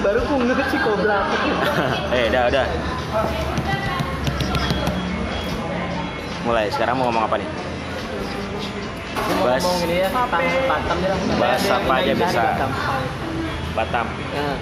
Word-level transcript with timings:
Baru 0.00 0.20
pungut 0.24 0.58
si 0.66 0.78
kobra. 0.80 1.18
eh 2.16 2.24
udah 2.28 2.42
udah 2.48 2.66
mulai 6.40 6.72
sekarang 6.72 6.96
mau 6.96 7.12
ngomong 7.12 7.28
apa 7.28 7.36
nih 7.36 7.48
Bahas- 9.40 9.84
ya, 9.84 10.08
Batam 10.08 10.40
ya. 10.98 11.12
Bahas 11.36 11.62
apa 11.68 11.92
aja 12.00 12.12
bisa. 12.16 12.40
Batam. 12.42 12.70
Batam 13.76 14.06
Nah, 14.32 14.56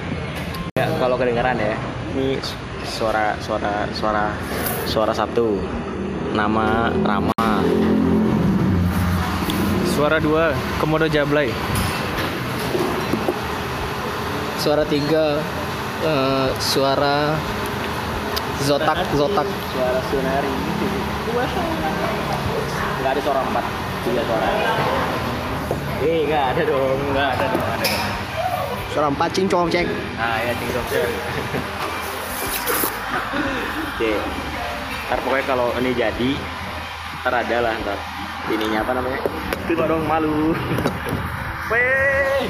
ya 0.77 0.87
kalau 0.98 1.14
kedengeran 1.16 1.57
ya 1.57 1.75
ini 2.12 2.39
suara 2.84 3.34
suara 3.39 3.86
suara 3.95 4.34
suara 4.84 5.12
satu 5.14 5.59
nama 6.34 6.91
Rama 7.02 7.32
Suara 9.98 10.23
dua, 10.23 10.55
Komodo 10.79 11.11
Jablay. 11.11 11.50
Suara 14.58 14.82
tiga, 14.85 15.39
eh, 16.03 16.48
suara 16.58 17.35
Zotak, 18.58 18.99
Zotak. 19.14 19.46
suara 19.71 20.00
Sunari 20.11 20.50
nggak 22.99 23.13
ada 23.14 23.21
suara 23.22 23.40
empat 23.40 23.64
tiga 24.02 24.22
suara 24.26 24.46
eh 26.02 26.18
nggak 26.26 26.44
ada 26.52 26.63
dong 26.66 26.99
nggak 27.14 27.29
ada 27.39 27.44
dong 27.46 27.63
ada 27.63 27.86
dong. 27.86 28.07
Suara 28.90 29.07
empat 29.08 29.30
cincong 29.32 29.71
cek. 29.71 29.86
ah 30.18 30.36
ya 30.43 30.52
tinggal 30.58 30.82
oke 33.94 34.11
ntar 35.08 35.19
pokoknya 35.25 35.44
kalau 35.47 35.66
ini 35.78 35.91
jadi 35.94 36.30
ntar 37.22 37.34
ada 37.47 37.56
lah 37.64 37.75
ntar 37.80 37.98
ininya 38.50 38.83
apa 38.83 38.92
namanya 38.98 39.20
itu 39.64 39.72
dong 39.78 40.05
malu 40.05 40.52
Weh. 41.72 42.44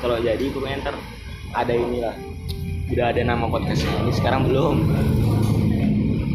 kalau 0.00 0.16
jadi 0.18 0.44
pokoknya 0.50 0.76
ntar 0.82 0.94
ada 1.54 1.72
inilah 1.72 2.14
udah 2.88 3.06
ada 3.12 3.20
nama 3.22 3.44
podcastnya 3.46 3.92
ini 4.02 4.12
sekarang 4.12 4.48
belum 4.48 4.76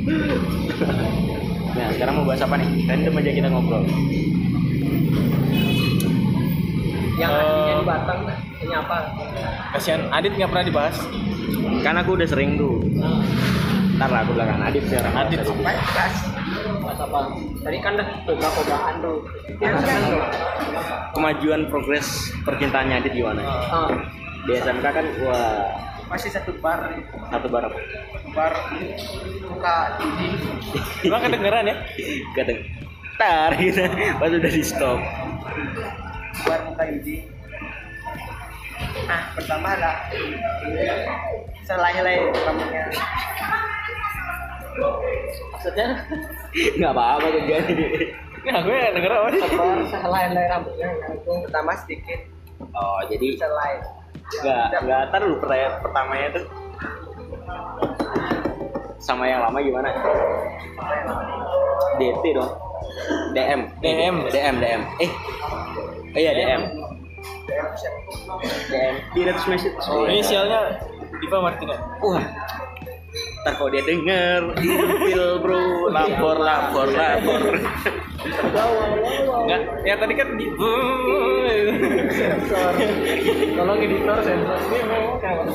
nah 1.73 1.87
sekarang 1.91 2.13
mau 2.15 2.25
bahas 2.25 2.41
apa 2.41 2.55
nih 2.57 2.69
random 2.85 3.17
aja 3.17 3.31
kita 3.31 3.47
ngobrol 3.49 3.83
Yang 7.13 7.29
artinya 7.29 7.75
di 7.77 7.85
Batam, 7.85 8.19
ini 8.57 8.73
apa? 8.73 8.97
Kasihan 9.69 10.01
Adit 10.09 10.33
nggak 10.33 10.49
pernah 10.49 10.65
dibahas. 10.65 10.97
kan 11.85 11.93
aku 12.01 12.17
udah 12.17 12.25
sering 12.25 12.57
tuh 12.57 12.81
ntar 13.95 14.09
lah 14.09 14.25
aku 14.25 14.33
belakang 14.33 14.57
Adit 14.59 14.81
sekarang 14.89 15.13
Adit. 15.13 15.39
Bahas 15.45 16.99
apa? 16.99 17.19
Tadi 17.61 17.77
kan 17.79 17.91
udah 17.95 18.07
kobra-kobraan 18.25 18.95
tuh. 18.99 19.17
Kemajuan 21.13 21.69
progres 21.69 22.07
percintaannya 22.41 22.95
Adit 22.97 23.13
gimana 23.13 23.41
Ah, 23.45 23.87
di 24.43 24.51
SMK 24.59 24.85
kan 24.85 25.05
wah 25.23 25.79
masih 26.11 26.29
satu 26.29 26.51
bar, 26.59 26.93
satu 27.31 27.47
barang 27.47 27.73
bar 28.35 28.53
buka 29.47 29.75
judi. 29.97 30.27
Emang 31.07 31.21
kedengeran 31.25 31.63
ya? 31.71 31.75
kadang 32.35 32.59
tar 33.15 33.51
gitu 33.55 33.81
pas 34.19 34.29
udah 34.29 34.51
di 34.51 34.63
stop 34.65 34.99
bar 36.43 36.59
buka 36.69 36.83
judi. 36.91 37.23
Nah, 39.07 39.31
pertama 39.33 39.79
ada 39.79 39.91
selai-helai 41.63 42.27
rambutnya. 42.43 42.83
Maksudnya 45.55 45.87
nggak 46.51 46.91
apa-apa 46.91 47.25
tuh 47.31 47.43
jadi 47.47 47.75
Nggak, 48.43 48.59
gue 48.67 48.75
denger 48.75 49.11
apa 49.15 49.27
sih. 49.31 49.39
sebar 49.39 49.77
selai-helai 49.87 50.45
rambutnya. 50.51 50.89
Itu 51.15 51.31
pertama 51.47 51.71
sedikit 51.79 52.19
oh 52.75 52.99
jadi 53.07 53.39
selai. 53.39 54.02
Nggak 54.23 54.65
nggak 54.83 55.01
tar 55.11 55.21
lu 55.23 55.35
pertanyaan 55.39 55.73
pertamanya 55.83 56.27
tuh. 56.39 56.45
Sama 59.03 59.27
yang 59.27 59.43
lama 59.43 59.59
gimana? 59.59 59.89
DT 61.99 62.23
dong. 62.35 62.51
DM 63.35 63.61
DM. 63.83 64.15
DM 64.31 64.55
DM 64.61 64.81
eh 65.01 65.11
oh 66.13 66.19
iya 66.19 66.31
DM 66.33 66.61
DM 68.69 68.95
direct 69.17 69.43
message. 69.49 69.75
Oh, 69.89 70.05
inisialnya 70.07 70.79
Diva 71.21 71.37
Martina. 71.41 71.75
wah 72.01 72.23
ntar 73.43 73.59
kalau 73.59 73.75
dia 73.75 73.83
denger 73.83 74.55
ilfil 74.55 75.43
bro 75.43 75.91
lapor 75.91 76.39
lapor 76.39 76.87
lapor 76.95 77.43
Enggak, 79.43 79.61
ya 79.83 79.99
tadi 79.99 80.15
kan 80.15 80.39
di 80.39 80.47
Sensor. 82.07 82.71
Tolong 83.59 83.79
editor 83.83 84.17
sensor 84.23 84.59
ini 84.71 84.83
mau 84.87 85.19
kawan. 85.19 85.47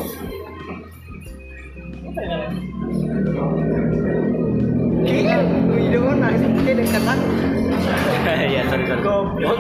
Kayaknya 5.09 5.37
video 5.73 6.01
mana 6.05 6.29
itu 6.37 6.49
dia 6.61 6.75
dekatan. 6.77 7.19
ya 8.53 8.63
sorry 8.69 8.85
sorry 8.85 9.01
Goblok. 9.01 9.59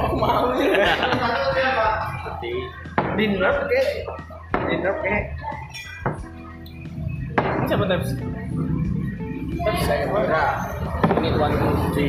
Oh 0.00 0.16
mau 0.16 0.56
ya. 0.56 0.96
Jadi, 2.40 2.52
Dinrop 3.20 3.68
kayak 3.68 3.84
Ini 4.64 4.76
siapa 7.70 7.84
Taps? 7.86 8.10
Tapi 9.60 9.78
saya 9.86 10.04
kira 10.10 10.44
ini 11.22 11.28
tuan 11.38 11.52
kunci. 11.54 12.06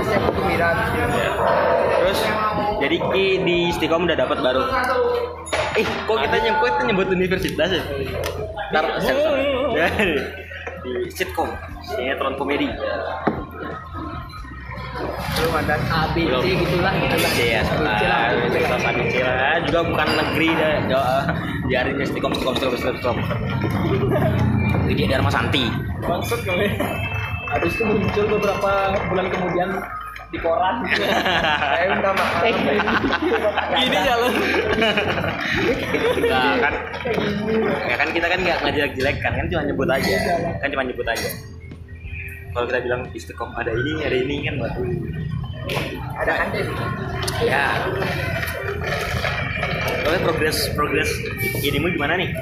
Saya 0.00 0.18
kira 0.32 0.68
terus 2.06 2.20
jadi 2.78 2.96
Ki 3.12 3.26
di 3.42 3.56
Istiqom 3.74 4.06
udah 4.06 4.18
dapat 4.18 4.38
baru 4.42 4.62
eh 5.76 5.86
kok 5.86 6.18
kita 6.22 6.36
nyebut 6.38 6.70
kita 6.70 6.84
nyebut 6.86 7.08
universitas 7.10 7.68
ya 7.68 7.82
ntar 8.72 8.84
sensor 9.02 9.34
Ya, 9.76 9.92
di 10.80 11.12
sitcom 11.12 11.52
sinetron 11.84 12.38
komedi 12.40 12.72
belum 14.96 15.52
ada 15.52 15.74
ABC 15.76 16.24
Belum. 16.24 16.42
gitulah. 16.42 16.92
Iya, 16.96 17.60
ABC 17.62 18.02
lah. 18.08 18.08
lah, 18.08 18.22
universitas 18.32 18.82
ABC 18.82 19.14
lah, 19.20 19.54
juga 19.68 19.80
bukan 19.84 20.08
negeri 20.16 20.48
dah, 20.56 20.72
Jo- 20.88 21.24
diarinnya 21.68 22.04
Istiqom, 22.06 22.32
Istiqom, 22.32 22.54
Istiqom, 22.56 22.74
Istiqom, 22.74 22.94
Istiqom. 22.96 23.16
Jadi 24.86 25.00
ada 25.04 25.12
Dharma 25.18 25.30
Santi. 25.30 25.64
Bangsat 26.00 26.40
kali. 26.46 26.68
Habis 27.46 27.72
itu 27.74 27.84
muncul 27.84 28.24
beberapa 28.38 28.70
bulan 29.06 29.26
kemudian 29.30 29.70
di 30.26 30.38
koran. 30.42 30.74
Saya 31.62 31.86
minta 31.92 32.10
maaf. 32.10 32.42
Gini 33.70 33.98
jalan. 34.02 34.32
Nah, 36.26 36.54
kan, 36.58 36.74
ya 37.86 37.96
kan 37.96 38.08
kita 38.10 38.26
kan 38.26 38.38
nggak 38.42 38.58
ngajar 38.66 38.88
jelek 38.94 39.16
kan, 39.22 39.32
kan 39.34 39.46
cuma 39.46 39.62
nyebut 39.62 39.88
aja, 39.90 40.14
kan 40.58 40.68
cuma 40.70 40.82
nyebut 40.82 41.06
aja. 41.06 41.28
Kalau 42.56 42.72
kita 42.72 42.80
bilang 42.88 43.02
Istiqom 43.12 43.52
ada 43.52 43.68
ini, 43.68 44.00
ada 44.00 44.16
ini 44.16 44.48
kan 44.48 44.54
baru. 44.56 44.80
Ada 46.24 46.32
ande. 46.40 46.60
Ya. 47.44 47.64
Oke, 50.08 50.18
progres 50.24 50.72
progres 50.72 51.10
inimu 51.60 51.92
gimana 51.92 52.16
nih? 52.16 52.32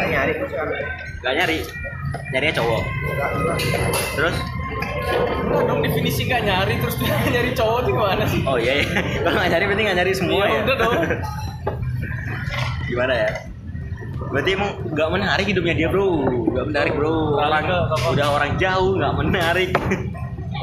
Saya 0.00 0.06
nyari. 0.08 0.32
Gak 1.20 1.34
nyari, 1.36 1.58
nyarinya 2.32 2.54
cowok. 2.56 2.82
Terus? 4.16 4.36
Enggak 5.44 5.64
dong 5.68 5.80
definisi 5.84 6.24
nggak 6.24 6.42
nyari 6.48 6.74
terus 6.80 6.96
dia 6.96 7.12
nyari 7.36 7.52
cowok 7.52 7.78
tuh 7.84 7.92
gimana 7.92 8.24
sih? 8.32 8.40
Oh 8.48 8.56
iya, 8.56 8.80
iya. 8.80 8.86
kalau 9.28 9.36
nggak 9.44 9.50
nyari 9.52 9.64
berarti 9.68 9.82
nggak 9.84 9.98
nyari 10.00 10.12
semua 10.16 10.40
Iya, 10.40 10.48
ya? 10.48 10.60
udah 10.64 10.76
dong. 10.80 10.94
gimana 12.88 13.12
ya? 13.12 13.30
Berarti 14.30 14.50
emang 14.54 14.70
nggak 14.92 15.08
menarik 15.10 15.46
hidupnya 15.48 15.74
dia 15.74 15.88
bro, 15.90 16.22
nggak 16.52 16.66
menarik 16.70 16.92
bro. 16.94 17.40
Orang 17.40 17.64
udah 18.12 18.26
orang 18.30 18.52
jauh 18.56 18.94
nggak 18.96 19.14
menarik. 19.18 19.70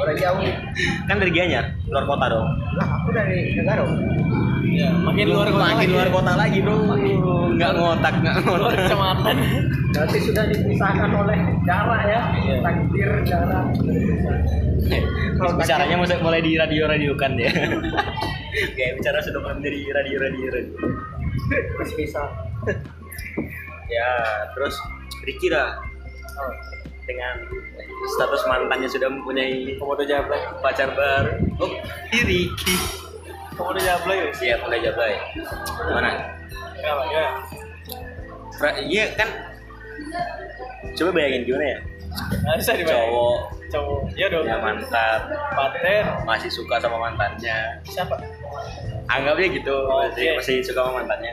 Orang 0.00 0.16
jauh. 0.16 0.40
kan 1.04 1.18
dari 1.20 1.30
Gianyar, 1.34 1.76
luar 1.90 2.04
kota 2.08 2.24
dong. 2.30 2.48
Lah 2.78 2.88
aku 3.02 3.08
dari 3.12 3.52
negara. 3.58 3.84
Iya, 4.60 4.88
makin 5.02 5.26
luar 5.28 5.48
kota. 5.50 5.60
Makin 5.66 5.76
lagi. 5.76 5.92
luar 5.92 6.08
kota 6.14 6.32
lagi 6.38 6.58
bro. 6.62 6.76
Nggak 7.58 7.70
ngotak, 7.76 8.14
nggak 8.22 8.34
Luar 8.46 8.60
ngotak. 8.64 8.78
kecamatan. 8.86 9.36
Berarti 9.90 10.18
sudah 10.24 10.44
dipisahkan 10.48 11.10
oleh 11.12 11.38
jarak 11.66 12.02
ya. 12.06 12.20
Iya. 12.38 12.56
Takdir 12.64 13.10
jarak. 13.26 13.64
Kalau 15.36 15.52
bicaranya 15.56 15.96
mulai, 15.98 16.18
mulai 16.22 16.40
di 16.40 16.52
radio-radio 16.56 17.12
kan 17.18 17.32
ya. 17.36 17.50
Kayak 18.76 18.92
bicara 18.98 19.18
sudah 19.22 19.38
mulai 19.42 19.54
menjadi 19.58 19.78
radio-radio. 19.92 20.48
Masih 21.78 21.96
bisa. 21.98 22.22
Ya, 23.86 24.08
terus 24.54 24.74
Ricky 25.22 25.50
lah 25.50 25.76
Oh. 26.32 26.54
dengan 27.04 27.42
status 28.08 28.46
mantannya 28.46 28.86
sudah 28.86 29.10
mempunyai 29.10 29.76
Komodo 29.76 30.00
Jablay. 30.02 30.40
pacar 30.62 30.94
baru. 30.94 31.36
Oh, 31.58 31.68
Ricky. 32.14 32.46
Komodo 33.52 33.76
Jablay 33.76 34.24
wes. 34.24 34.38
Iya, 34.40 34.56
mulai 34.62 34.80
jablay. 34.80 35.14
Gimana? 35.84 36.10
Enggak, 36.78 36.94
enggak. 37.04 37.30
Pra- 38.56 38.78
Iya 38.78 39.04
kan. 39.18 39.28
Coba 40.94 41.10
bayangin 41.12 41.42
gimana 41.44 41.66
ya? 41.66 41.78
Bisa 42.56 42.72
dibayangin. 42.72 43.10
Cowok 43.12 43.38
Cowok. 43.70 44.00
Iya 44.16 44.26
dong. 44.32 44.44
yang 44.46 44.62
mantap 44.64 45.20
Paten. 45.52 46.04
masih 46.24 46.50
suka 46.50 46.80
sama 46.80 46.96
mantannya. 46.98 47.78
Siapa? 47.84 48.16
Anggapnya 49.10 49.48
gitu 49.52 49.74
masih, 49.84 50.22
Oke. 50.30 50.38
masih 50.38 50.54
suka 50.62 50.80
sama 50.80 51.02
mantannya 51.02 51.32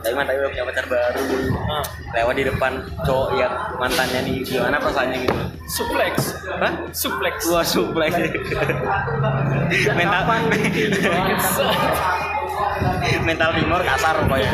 tapi 0.00 0.14
mantannya 0.14 0.40
udah 0.40 0.50
punya 0.50 0.64
pacar 0.66 0.86
baru 0.86 1.22
Ah, 1.62 1.84
lewat 2.12 2.34
di 2.34 2.44
depan 2.44 2.72
cowok 3.02 3.28
yang 3.36 3.52
mantannya 3.76 4.20
nih 4.22 4.36
gimana 4.42 4.76
perasaannya 4.76 5.18
gitu 5.22 5.40
suplex. 5.66 6.14
Hah? 6.52 6.72
Suplex. 6.90 7.36
Wah 7.46 7.64
suplex 7.64 8.12
mental 9.94 10.22
mental 13.22 13.50
timur 13.52 13.80
kasar 13.82 14.16
pokoknya 14.20 14.52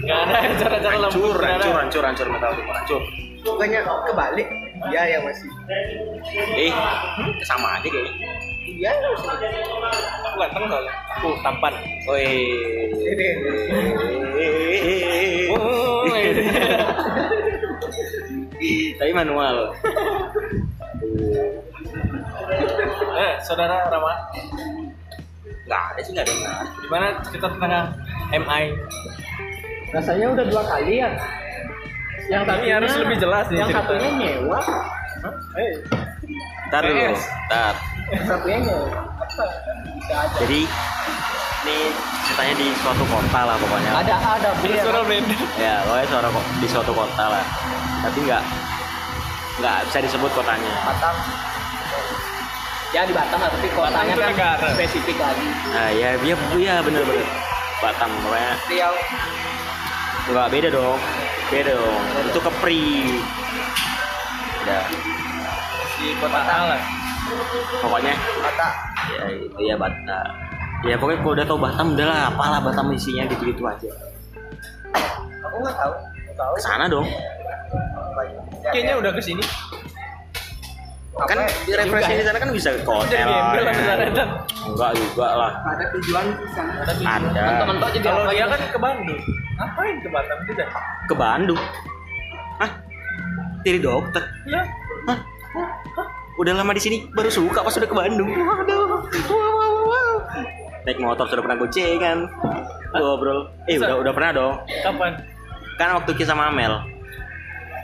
Gak 0.00 0.16
ada 0.24 0.36
cara-cara 0.56 0.96
hancur 0.96 1.20
lembut. 1.20 1.36
nggak 1.36 1.52
ada. 1.52 1.60
hancur 1.60 1.74
hancur 1.76 2.02
hancur 2.04 2.26
mental 2.28 2.52
timur 2.54 2.74
hancur 2.74 3.00
bukannya 3.40 3.80
kebalik 4.06 4.48
dia 4.88 5.02
yang 5.08 5.22
masih 5.24 5.48
eh 6.56 6.72
sama 7.42 7.76
aja 7.76 7.84
kayaknya 7.84 8.28
masih 8.80 9.28
Aku 10.24 10.36
ganteng 10.38 10.64
soalnya. 10.66 10.94
Tuh, 11.20 11.34
tampan. 11.44 11.74
Woi. 12.06 12.28
Oh, 15.50 16.04
Tapi 18.96 19.12
manual. 19.12 19.72
eh, 23.16 23.32
saudara 23.40 23.88
Rama, 23.88 24.12
Nggak 25.64 25.82
ada 25.86 26.00
sih 26.02 26.12
nggak 26.12 26.26
ada 26.26 26.34
gimana 26.82 27.06
cerita 27.22 27.46
tentang 27.46 27.94
MI? 28.32 28.64
Rasanya 29.90 30.26
udah 30.30 30.44
dua 30.46 30.62
kali 30.64 30.98
ya. 30.98 31.08
Yang 32.28 32.42
satunya 32.46 32.74
harus 32.76 32.92
lebih 32.96 33.16
jelas 33.18 33.44
nih 33.48 33.58
Yang 33.58 33.68
ceritanya. 33.70 33.86
satunya 33.86 34.10
nyewa, 34.16 34.60
Eh, 35.56 35.72
Ntar 36.70 36.82
dulu. 36.86 37.10
Ntar. 37.48 37.74
Yang 38.10 38.24
satunya 38.26 38.58
nyewa. 38.66 38.88
Apa? 39.22 39.44
Bisa 39.94 40.14
aja. 40.26 40.36
Jadi 40.42 40.60
ini 41.60 41.78
ceritanya 42.26 42.54
di 42.56 42.66
suatu 42.80 43.04
kota 43.06 43.40
lah 43.46 43.56
pokoknya. 43.60 43.90
Ada 44.00 44.14
ada 44.16 44.48
beda. 44.58 44.80
suara 44.82 45.00
beda. 45.06 45.36
Ya, 45.60 45.74
pokoknya 45.86 46.06
suara 46.08 46.28
kok 46.32 46.44
di 46.58 46.66
suatu 46.66 46.92
kota 46.96 47.24
lah. 47.30 47.44
Tapi 48.02 48.18
nggak 48.26 48.42
nggak 49.60 49.76
bisa 49.92 49.98
disebut 50.02 50.30
kotanya. 50.34 50.72
Batam. 50.82 51.14
Ya 52.90 53.06
di 53.06 53.14
Batam 53.14 53.38
lah, 53.38 53.50
tapi 53.54 53.68
kotanya 53.70 54.14
kan 54.18 54.28
negara. 54.34 54.66
spesifik 54.74 55.16
lagi. 55.22 55.46
Nah, 55.70 55.88
ya 55.94 56.08
dia 56.18 56.34
ya 56.58 56.74
bener-bener 56.82 57.28
Batam 57.78 58.10
pokoknya 58.26 58.52
Riau. 58.66 58.94
nggak 60.34 60.48
beda 60.50 60.68
dong. 60.74 60.98
Beda 61.50 61.72
dong. 61.78 62.02
Itu 62.30 62.40
Kepri. 62.42 62.86
Udah. 64.64 64.84
Di 66.00 66.08
kota 66.16 66.40
Alan. 66.40 66.99
Pokoknya 67.80 68.14
mata 68.42 68.68
ya 69.10 69.24
itu 69.30 69.60
ya 69.62 69.74
Batam. 69.78 70.26
Ya 70.80 70.96
pokoknya 70.96 71.18
kalau 71.20 71.32
udah 71.36 71.46
tahu 71.46 71.58
Batam 71.60 71.86
udah 71.94 72.06
lah 72.08 72.20
apalah 72.32 72.58
Batam 72.64 72.86
isinya 72.94 73.24
gitu-gitu 73.28 73.62
aja. 73.66 73.90
aku 75.40 75.56
nggak 75.62 75.76
tahu 75.76 75.92
tahu 76.40 76.52
Ke 76.56 76.62
sana 76.62 76.84
dong. 76.88 77.06
Kayaknya 78.72 78.94
udah 78.98 79.12
ke 79.12 79.22
sini. 79.22 79.44
Kan 81.20 81.36
di 81.68 81.72
refreshing 81.76 82.16
di 82.16 82.24
sana 82.24 82.38
kan 82.40 82.50
bisa 82.54 82.68
ke 82.72 82.80
hotel. 82.86 83.26
Ya. 83.28 83.74
sana 83.76 84.24
Enggak 84.70 84.90
juga 84.96 85.28
lah. 85.36 85.52
ada 85.68 85.84
tujuan 85.98 86.24
di 86.32 86.46
sana 86.54 86.72
Ada. 86.86 87.44
Teman-teman 87.60 87.90
jadi 87.92 88.00
kalau 88.06 88.22
dia 88.30 88.44
gitu? 88.46 88.52
kan 88.52 88.60
ke 88.72 88.78
Bandung. 88.78 89.20
Ngapain 89.60 89.96
ke 90.00 90.08
Batam 90.08 90.38
juga? 90.48 90.64
Ke 91.10 91.14
Bandung. 91.18 91.60
Hah? 92.56 92.70
Jadi 93.66 93.78
dokter. 93.84 94.22
Iya. 94.48 94.62
Hah? 95.04 95.18
Udah 96.40 96.56
lama 96.56 96.72
di 96.72 96.80
sini 96.80 96.96
baru 97.12 97.28
suka 97.28 97.60
pas 97.60 97.76
udah 97.76 97.84
ke 97.84 97.92
Bandung. 97.92 98.32
Waduh. 98.32 99.04
Wow, 99.28 99.50
wow, 99.52 99.74
wow. 99.84 100.14
Naik 100.88 100.96
motor 100.96 101.28
sudah 101.28 101.42
pernah 101.44 101.58
gocengan. 101.60 102.18
Ngobrol. 102.96 103.52
Eh 103.68 103.76
udah 103.76 104.00
udah 104.00 104.12
pernah 104.16 104.30
dong. 104.32 104.54
Kapan? 104.80 105.20
Kan 105.76 106.00
waktu 106.00 106.10
kisah 106.16 106.32
sama 106.32 106.48
Amel. 106.48 106.80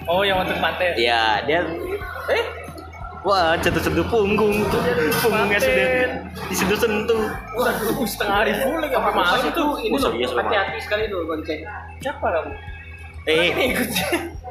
Oh, 0.08 0.24
yang 0.24 0.40
waktu 0.40 0.56
pantai. 0.56 0.96
Ya, 0.96 1.44
dia 1.44 1.68
Eh, 2.32 2.44
Wah, 3.26 3.58
jatuh-jatuh 3.58 4.06
punggung. 4.06 4.64
Punggungnya 5.20 5.58
sudah 5.58 5.88
disentuh-sentuh. 6.46 7.22
waduh, 7.58 8.06
setengah 8.06 8.36
hari 8.40 8.52
full 8.62 8.78
lagi 8.78 8.94
sampai 8.94 9.12
malam 9.12 9.40
tuh. 9.50 9.70
ini 9.82 9.92
Oh, 9.92 9.98
loh, 9.98 10.14
hati-hati 10.46 10.78
sekali 10.78 11.10
tuh 11.10 11.26
gonceng. 11.26 11.60
Siapa 11.98 12.22
kamu? 12.22 12.50
Eh, 13.26 13.74
Ikut. 13.74 13.90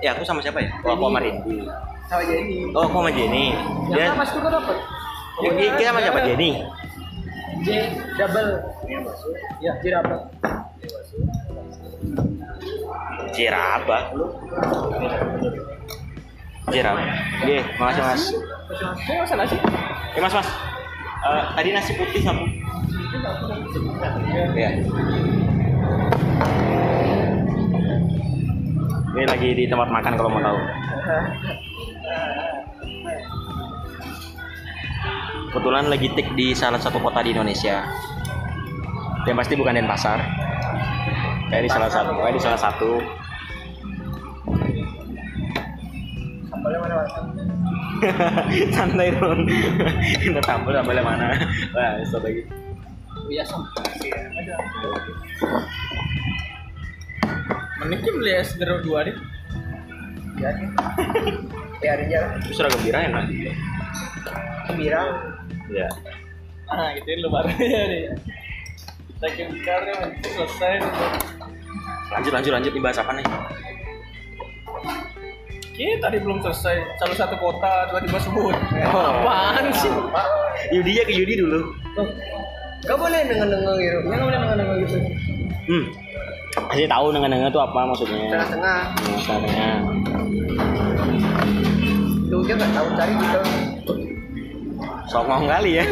ya 0.03 0.11
aku 0.11 0.27
sama 0.27 0.43
siapa 0.43 0.59
ya? 0.59 0.69
Oh, 0.83 0.91
aku 0.93 1.07
sama 1.07 1.23
Randy. 1.23 1.63
Sama 2.05 2.21
jadi 2.21 2.57
Oh, 2.77 2.85
aku 2.85 2.97
sama 3.01 3.11
Jenny. 3.11 3.45
Dia, 3.89 4.13
sama 4.13 4.23
itu 4.23 4.39
kan 4.39 4.51
dapat. 4.53 4.77
ya, 5.41 5.49
kita 5.75 5.89
sama 5.89 5.99
siapa 5.99 6.19
Jenny? 6.21 6.51
J 7.65 7.67
double. 8.19 8.51
Ya, 9.57 9.71
J 9.81 9.85
double. 9.89 10.19
Jiraba. 13.35 13.99
Jiraba. 16.71 17.01
Oke, 17.43 17.57
makasih 17.77 18.03
mas. 18.05 18.23
Ini 19.05 19.17
masa 19.21 19.35
nasi? 19.35 19.55
Eh 20.15 20.21
mas 20.23 20.33
mas. 20.33 20.49
Eh, 21.25 21.43
tadi 21.57 21.69
nasi 21.73 21.91
putih 21.97 22.21
satu. 22.23 22.45
Iya. 24.55 24.69
Ini 29.15 29.23
lagi 29.25 29.49
di 29.55 29.63
tempat 29.67 29.87
makan 29.89 30.13
kalau 30.15 30.29
mau 30.31 30.41
tahu. 30.43 30.59
Kebetulan 35.55 35.87
lagi 35.87 36.11
tik 36.11 36.35
di 36.35 36.51
salah 36.51 36.75
satu 36.75 36.99
kota 36.99 37.23
di 37.23 37.31
Indonesia. 37.31 37.87
Yang 39.23 39.37
pasti 39.39 39.53
bukan 39.55 39.79
Denpasar. 39.79 40.19
Kayak 41.47 41.63
di 41.63 41.69
salah 41.71 41.89
satu, 41.89 42.11
kayak 42.19 42.35
di 42.35 42.41
salah 42.43 42.59
satu. 42.59 42.91
Santai 48.75 49.15
dong. 49.15 49.47
Udah 50.27 50.43
tampil 50.43 50.75
sampai 50.75 50.99
mana? 50.99 51.39
Wah, 51.71 51.97
bisa 52.03 52.17
lagi. 52.19 52.43
Biasa. 53.31 53.55
Mending 57.79 58.01
beli 58.03 58.31
es 58.35 58.51
dua 58.59 59.07
deh. 59.07 59.15
ya 60.35 60.51
biarin 61.81 62.07
aja 62.09 62.19
Terus 62.43 62.55
sudah 62.57 62.71
gembira 62.71 62.99
enak. 63.05 63.23
gembira 64.69 65.01
Ya. 65.69 65.89
Ah, 66.69 66.93
gitu 66.93 67.09
lu 67.21 67.29
baru 67.29 67.49
ya 67.57 67.83
deh. 67.89 68.13
Saking 69.17 69.49
karya 69.65 69.93
nanti 69.97 70.29
selesai. 70.29 70.81
Lanjut 72.13 72.31
lanjut 72.33 72.51
lanjut 72.53 72.71
nih 72.73 72.83
bahas 72.85 72.97
apa 73.01 73.11
nih? 73.17 73.25
Kita 75.75 76.07
tadi 76.07 76.17
belum 76.21 76.39
selesai. 76.39 76.75
Salah 77.01 77.17
satu 77.17 77.35
kota 77.41 77.89
tiba-tiba 77.91 78.19
sebut. 78.21 78.55
Oh. 78.95 79.25
Apaan 79.25 79.73
sih? 79.75 79.91
Yudi 80.71 81.01
ya 81.01 81.03
ke 81.03 81.13
Yudi 81.17 81.33
dulu. 81.41 81.73
Gak 82.85 82.97
boleh 83.01 83.19
denger-denger 83.25 83.75
gitu 83.81 83.97
Nggak 84.05 84.19
boleh 84.21 84.37
nengah-nengah 84.39 84.75
gitu. 84.85 84.97
Hmm. 85.65 85.85
Kasih 86.71 86.87
tahu 86.87 87.05
nengen-nengen 87.11 87.49
itu 87.51 87.59
apa 87.59 87.79
maksudnya? 87.89 88.29
Tengah-tengah 88.31 88.79
Hmm, 89.25 90.14
Setengah. 90.35 91.07
Tuh 92.25 92.39
dia 92.43 92.55
gak 92.59 92.71
tahu 92.75 92.87
cari 92.97 93.13
gitu 93.15 93.39
Songong 95.05 95.45
kali 95.47 95.79
ya. 95.79 95.83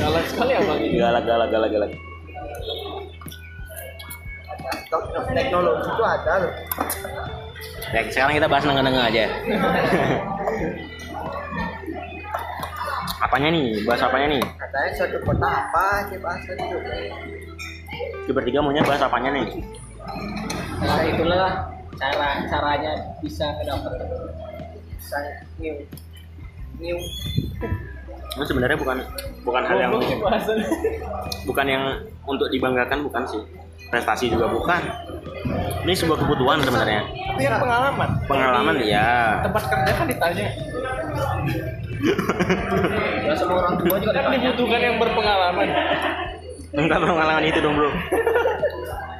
Galak 0.00 0.24
sekali 0.30 0.52
abang 0.56 0.80
ini. 0.80 0.96
galak 0.96 1.24
galak 1.26 1.48
galak 1.52 1.70
galak. 1.74 1.90
Teknologi 5.34 5.90
itu 5.90 6.04
ada 6.06 6.34
loh 6.46 6.52
Ya, 7.90 8.00
sekarang 8.10 8.34
kita 8.38 8.46
bahas 8.50 8.64
nengen-nengen 8.66 9.02
aja. 9.06 9.24
apanya 13.22 13.48
nih? 13.54 13.82
Bahas 13.86 14.02
apanya 14.02 14.26
nih? 14.34 14.42
Katanya 14.42 14.90
suatu 14.98 15.18
kota 15.22 15.46
apa 15.46 15.86
sih 16.10 16.18
bahasa 16.18 16.50
itu 16.54 16.76
Kita 18.26 18.32
bertiga 18.34 18.58
maunya 18.62 18.82
bahas 18.82 19.02
apanya 19.02 19.30
nih? 19.34 19.46
Nah, 20.82 21.02
itulah 21.06 21.73
cara 21.98 22.28
caranya 22.48 22.92
bisa 23.22 23.46
kedapat. 23.60 23.92
Saya 25.04 25.44
new 25.60 25.76
New 26.80 26.98
Itu 28.34 28.44
sebenarnya 28.50 28.74
bukan 28.74 28.98
bukan 29.46 29.62
hal 29.62 29.78
yang 29.78 29.92
bahasan. 30.18 30.58
bukan 31.46 31.66
yang 31.70 31.84
untuk 32.26 32.50
dibanggakan 32.50 33.06
bukan 33.06 33.22
sih. 33.30 33.42
Prestasi 33.92 34.26
juga 34.32 34.50
bukan. 34.50 34.82
Ini 35.86 35.92
sebuah 35.94 36.18
kebutuhan 36.18 36.58
sebenarnya. 36.66 37.04
Tapi 37.06 37.46
pengalaman. 37.46 38.08
Pengalaman 38.26 38.74
ya. 38.82 39.38
Tempat 39.44 39.62
kerja 39.70 39.92
kan 39.94 40.06
ditanya. 40.08 40.46
Ya 43.24 43.32
semua 43.32 43.64
orang 43.64 43.80
tua 43.80 43.96
juga 43.96 44.20
Kan 44.20 44.36
dibutuhkan 44.36 44.76
yang 44.76 44.96
berpengalaman. 45.00 45.68
Enggak 46.76 46.98
pengalaman 47.00 47.44
itu 47.48 47.58
dong 47.64 47.80
bro. 47.80 47.88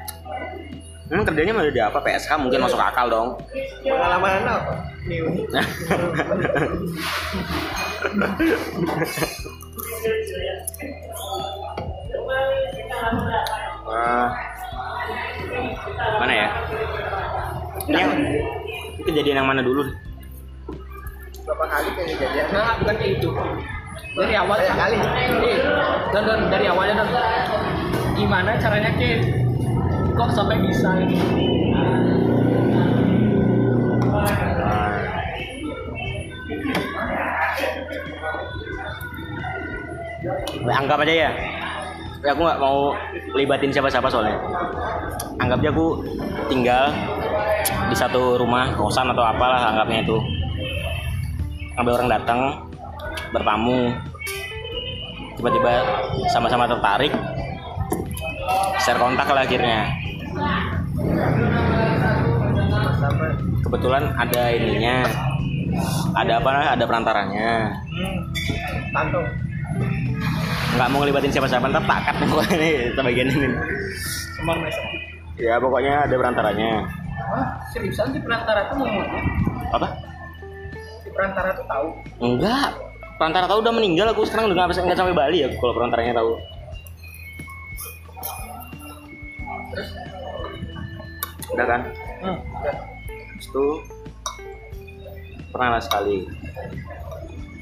Emang 1.14 1.30
kerjanya 1.30 1.54
mau 1.54 1.62
di 1.62 1.78
apa? 1.78 2.02
PSK 2.02 2.42
mungkin 2.42 2.58
masuk 2.58 2.74
akal 2.74 3.06
dong. 3.06 3.38
Pengalaman 3.86 4.42
apa? 4.50 4.82
Eh, 13.94 14.28
mana 16.18 16.34
ya? 16.34 16.48
Ini 17.86 17.94
yang 17.94 18.12
kejadian 19.06 19.38
yang 19.38 19.46
mana 19.46 19.62
dulu? 19.62 19.86
Berapa 21.46 21.64
kali 21.70 21.94
kejadian? 21.94 22.46
Nah, 22.50 22.74
bukan 22.82 22.94
kayak 22.98 23.22
itu. 23.22 23.30
Dari 24.18 24.34
awal 24.34 24.58
kali. 24.66 24.98
Eh, 24.98 25.62
dan, 26.10 26.22
dan 26.26 26.40
dari 26.50 26.66
awalnya 26.66 27.06
dan 27.06 27.08
gimana 28.18 28.58
caranya 28.58 28.90
ke 28.98 29.43
kok 30.14 30.30
sampai 30.30 30.56
bisa 30.62 30.90
ini? 31.02 31.18
Anggap 40.74 41.04
aja 41.04 41.14
ya. 41.28 41.30
Ya, 42.24 42.32
aku 42.32 42.40
nggak 42.40 42.60
mau 42.62 42.96
libatin 43.36 43.68
siapa-siapa 43.68 44.08
soalnya. 44.08 44.40
Anggap 45.36 45.60
aja 45.60 45.70
aku 45.76 46.00
tinggal 46.48 46.88
di 47.92 47.96
satu 47.96 48.40
rumah 48.40 48.72
kosan 48.72 49.12
atau 49.12 49.20
apalah 49.20 49.74
anggapnya 49.74 50.00
itu. 50.00 50.16
Ada 51.76 51.90
orang 51.90 52.08
datang 52.08 52.40
bertamu, 53.34 53.92
tiba-tiba 55.36 55.84
sama-sama 56.32 56.70
tertarik, 56.70 57.12
share 58.80 58.96
kontak 58.96 59.28
lah 59.28 59.42
akhirnya. 59.42 60.03
Kebetulan 63.64 64.04
ada 64.16 64.42
ininya, 64.54 64.96
ada 66.14 66.32
apa? 66.40 66.50
Ada 66.78 66.84
perantaranya. 66.86 67.50
tantong. 68.94 69.26
Nggak 70.74 70.88
mau 70.90 70.98
ngelibatin 71.02 71.30
siapa-siapa, 71.30 71.70
ntar 71.70 71.84
takat 71.86 72.14
pokoknya 72.26 72.56
nih 72.58 72.74
bagian 72.98 73.28
ini. 73.30 73.48
Semar 74.38 74.56
mesa. 74.62 74.82
Ya 75.38 75.58
pokoknya 75.58 76.06
ada 76.06 76.14
perantaranya. 76.14 76.70
Wah, 77.30 77.46
seriusan 77.74 78.14
di 78.14 78.20
perantara 78.22 78.70
tuh 78.70 78.76
ngomongnya? 78.78 79.22
Apa? 79.74 79.88
Di 81.02 81.10
perantara 81.10 81.50
tuh 81.58 81.66
tahu. 81.66 81.88
Enggak. 82.22 82.70
Perantara 83.14 83.46
tahu 83.46 83.58
udah 83.62 83.74
meninggal 83.74 84.10
aku 84.10 84.26
sekarang 84.26 84.50
udah 84.50 84.66
nggak 84.66 84.74
nggak 84.74 84.98
sampai 84.98 85.14
Bali 85.14 85.46
ya 85.46 85.48
kalau 85.58 85.74
perantaranya 85.74 86.18
tahu. 86.18 86.32
Udah 91.54 91.66
kan? 91.70 91.80
Hmm. 92.18 92.38
Itu 93.38 93.78
pernah 95.54 95.78
lah 95.78 95.82
sekali. 95.82 96.26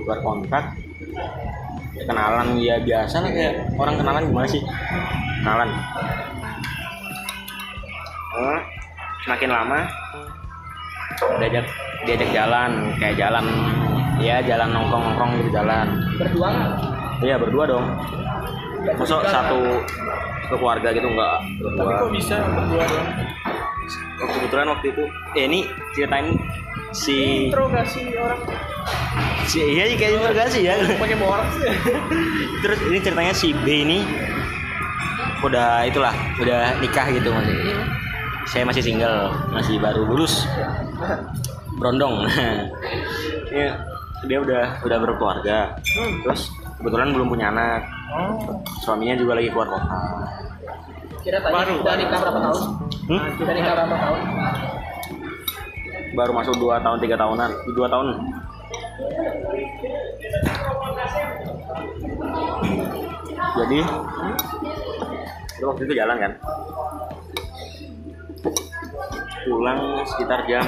Tukar 0.00 0.18
kontak 0.24 0.64
ya, 1.92 2.02
kenalan 2.08 2.56
ya 2.56 2.80
biasa 2.80 3.20
lah 3.20 3.30
kayak 3.30 3.54
orang 3.76 3.94
kenalan 4.00 4.24
gimana 4.32 4.48
sih? 4.48 4.62
Kenalan. 5.44 5.70
Eh, 8.32 8.60
semakin 9.28 9.50
lama 9.52 9.80
diajak 11.38 11.68
diajak 12.08 12.30
jalan 12.34 12.70
kayak 12.98 13.14
jalan 13.20 13.44
ya 14.18 14.40
jalan 14.42 14.72
nongkrong 14.72 15.04
nongkrong 15.12 15.30
gitu 15.44 15.50
jalan. 15.52 15.86
Berdua 16.16 16.50
iya 17.20 17.36
berdua 17.36 17.68
dong. 17.68 17.86
Masuk 18.96 19.20
satu 19.28 19.84
satu 20.42 20.56
keluarga 20.58 20.90
gitu 20.90 21.06
enggak 21.06 21.38
Tapi 21.38 21.62
berdua 21.62 22.02
kok 22.02 22.10
bisa 22.10 22.36
berdua 22.50 22.82
doang? 22.82 23.08
Kebetulan 24.30 24.66
waktu 24.70 24.86
itu 24.94 25.04
eh 25.34 25.44
ini 25.48 25.60
ceritain 25.96 26.36
si 26.92 27.48
Interogasi 27.48 28.14
orang. 28.16 28.40
Si 29.48 29.58
iya 29.58 29.84
sih 29.90 29.96
kayak 29.98 30.12
interogasi 30.20 30.58
ya. 30.66 30.74
Pakai 31.00 31.16
borak 31.18 31.48
sih. 31.56 31.68
terus 32.62 32.78
ini 32.86 32.98
ceritanya 33.02 33.34
si 33.34 33.50
B 33.52 33.66
ini 33.66 33.98
udah 35.42 35.82
itulah 35.82 36.14
udah 36.38 36.78
nikah 36.78 37.10
gitu 37.10 37.34
masih 37.34 37.58
saya 38.46 38.62
masih 38.62 38.82
single 38.84 39.34
masih 39.50 39.80
baru 39.82 40.06
lulus. 40.06 40.46
Berondong. 41.78 42.22
Ya, 43.52 43.76
dia 44.24 44.40
udah 44.40 44.80
udah 44.80 44.96
berkeluarga. 44.96 45.76
Terus 46.24 46.48
kebetulan 46.80 47.12
belum 47.12 47.28
punya 47.28 47.52
anak. 47.52 47.84
Oh. 48.12 48.60
suaminya 48.84 49.16
juga 49.16 49.40
lagi 49.40 49.48
keluar 49.48 49.72
kota 49.72 49.88
Kira 51.22 51.38
tadi 51.38 51.54
Baru, 51.54 51.74
udah 51.86 51.94
nikah 51.94 52.18
berapa 52.18 52.40
tahun? 52.42 52.62
Hmm? 53.06 53.22
Udah 53.38 53.54
nikah 53.54 53.72
berapa 53.78 53.96
tahun? 53.96 54.20
baru 56.12 56.32
masuk 56.36 56.54
2 56.60 56.84
tahun 56.84 56.98
tiga 57.00 57.16
tahunan. 57.16 57.50
2 57.72 57.88
tahun. 57.88 58.06
Jadi 63.52 63.80
itu 65.56 65.64
waktu 65.64 65.82
itu 65.88 65.94
jalan 65.96 66.16
kan? 66.20 66.32
Pulang 69.42 69.80
sekitar 70.06 70.40
jam 70.46 70.66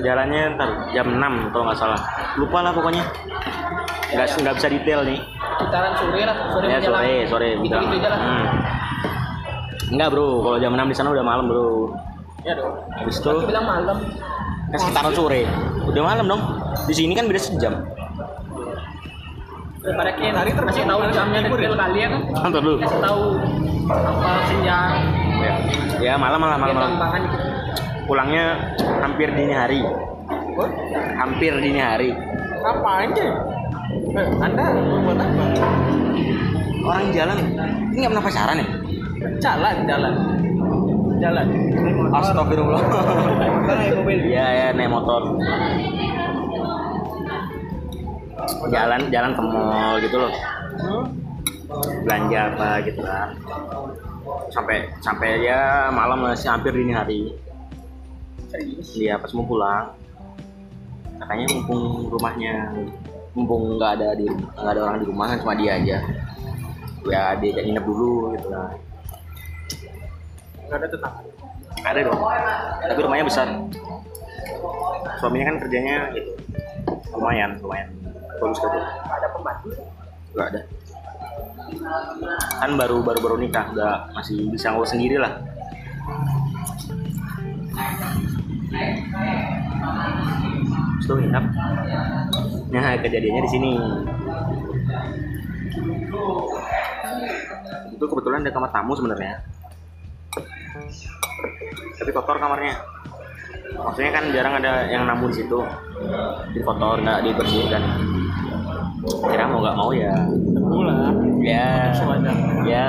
jalannya 0.00 0.42
ntar 0.56 0.70
jam 0.92 1.06
6 1.08 1.52
kalau 1.56 1.64
nggak 1.72 1.78
salah. 1.80 2.00
Lupa 2.36 2.58
lah 2.60 2.72
pokoknya. 2.76 3.04
Nggak 4.12 4.26
nggak 4.44 4.56
bisa 4.60 4.68
detail 4.68 5.00
nih 5.08 5.39
Sekitaran 5.60 5.92
sore 5.94 6.20
lah, 6.22 6.36
sore 6.48 6.64
ya 6.64 6.72
menjelang. 6.74 7.02
sore 7.02 7.14
sore 7.26 7.48
Gitu 7.58 7.74
gitu 7.76 7.96
aja 7.98 8.08
lah. 8.08 8.18
Hmm. 8.18 8.46
enggak 9.90 10.08
bro 10.08 10.26
kalau 10.40 10.56
jam 10.56 10.72
6 10.72 10.86
di 10.86 10.94
sana 10.94 11.08
udah 11.10 11.24
malam 11.24 11.44
bro 11.46 11.66
Ya 12.40 12.52
dong. 12.54 12.72
habis 12.90 13.16
itu 13.16 13.28
Aku 13.28 13.44
bilang 13.44 13.66
malam. 13.66 13.96
kan 14.66 14.78
sekitaran 14.78 15.12
sore 15.12 15.42
udah 15.84 16.02
malam 16.04 16.24
dong 16.26 16.42
di 16.82 16.94
sini 16.94 17.12
kan 17.12 17.26
beda 17.26 17.38
sejam 17.38 17.74
Daripada 19.80 20.12
kita 20.12 20.36
tadi 20.36 20.50
masih 20.54 20.84
tahu 20.84 21.00
jamnya 21.10 21.40
detail 21.42 21.72
kali 21.74 21.98
ya 21.98 22.08
kan. 22.08 22.20
nonton 22.44 22.60
dulu 22.62 22.76
Kasih 22.78 23.00
tahu 23.00 23.22
apa 23.90 24.30
senja. 24.46 24.78
ya, 25.40 25.54
ya 25.98 26.12
malam 26.14 26.38
malam 26.38 26.58
malam 26.58 26.76
malam 26.76 26.92
gitu. 27.18 27.38
pulangnya 28.04 28.44
hampir 29.00 29.28
dini 29.28 29.52
hari 29.52 29.80
hampir 31.16 31.52
dini 31.56 31.80
hari 31.80 32.10
Apa 32.60 32.90
aja? 33.02 33.26
Anda 34.40 34.64
berbuat 34.74 35.18
apa? 35.18 35.44
orang 36.80 37.12
jalan 37.12 37.38
ini 37.92 37.98
nggak 38.02 38.12
pernah 38.16 38.24
pacaran 38.24 38.56
ya 38.58 38.68
Jalan, 39.20 39.76
jalan. 39.84 40.14
Jalan. 41.20 41.46
Astagfirullah 42.08 42.80
naik 43.68 43.92
mobil. 44.00 44.20
Iya 44.32 44.46
ya 44.48 44.66
naik 44.72 44.88
motor 44.88 45.36
jalan 48.70 49.00
jalan 49.08 49.32
ke 49.36 49.42
mall 49.42 49.94
gitu 50.02 50.16
loh 50.16 50.32
belanja 52.02 52.40
apa 52.54 52.68
gitu 52.82 53.00
kan 53.04 53.30
sampai 54.50 54.90
sampai 55.00 55.46
ya 55.46 55.88
malam 55.94 56.26
masih 56.26 56.50
hampir 56.50 56.74
dini 56.74 56.92
hari 56.92 57.20
Serius. 58.50 58.98
dia 58.98 59.14
pas 59.14 59.30
mau 59.32 59.46
pulang 59.46 59.94
katanya 61.22 61.46
mumpung 61.54 62.10
rumahnya 62.10 62.74
mumpung 63.34 63.78
nggak 63.78 63.90
ada 64.00 64.08
di 64.18 64.26
nggak 64.26 64.72
ada 64.74 64.80
orang 64.82 64.98
di 65.02 65.06
rumah 65.06 65.26
kan 65.30 65.38
cuma 65.42 65.54
dia 65.54 65.78
aja. 65.78 65.96
Ya 67.06 67.22
dia 67.38 67.62
nginep 67.62 67.84
dulu 67.86 68.34
gitu. 68.36 68.48
Kan 68.50 68.74
Enggak 70.66 70.78
ada 70.78 70.86
tetangga. 70.90 71.20
ada 71.80 71.98
dong. 72.04 72.20
Tapi 72.84 73.00
rumahnya 73.00 73.24
besar. 73.26 73.48
Suaminya 75.18 75.46
kan 75.54 75.56
kerjanya 75.64 75.96
gitu. 76.14 76.30
Lumayan 77.10 77.58
lumayan 77.58 77.88
bagus 78.40 78.56
kerja 78.56 78.80
Ada 79.04 79.26
pembantu. 79.36 79.68
nggak 80.32 80.46
ada. 80.54 80.60
Kan 82.62 82.70
baru 82.78 83.02
baru 83.02 83.18
baru 83.20 83.36
nikah 83.38 83.66
nggak 83.74 83.96
masih 84.16 84.48
bisa 84.50 84.72
ngurus 84.74 84.90
sendiri 84.94 85.18
lah 85.20 85.32
Tuh 91.04 91.16
nginep 91.16 91.44
nah 92.70 92.94
kejadiannya 93.02 93.42
di 93.42 93.50
sini. 93.50 93.72
Itu 97.90 98.04
kebetulan 98.06 98.46
ada 98.46 98.52
kamar 98.54 98.70
tamu 98.70 98.94
sebenarnya. 98.94 99.42
Tapi 101.98 102.10
kotor 102.14 102.38
kamarnya. 102.38 102.78
Maksudnya 103.70 104.10
kan 104.14 104.24
jarang 104.30 104.54
ada 104.62 104.86
yang 104.86 105.02
namu 105.02 105.34
di 105.34 105.42
situ. 105.42 105.58
Di 106.54 106.60
kotor 106.62 107.02
nggak 107.02 107.26
dibersihkan. 107.26 107.82
Kira 109.02 109.44
mau 109.50 109.60
nggak 109.66 109.76
mau 109.76 109.90
ya. 109.90 110.14
Mula. 110.62 111.10
ya. 111.42 111.90
Ya 112.62 112.88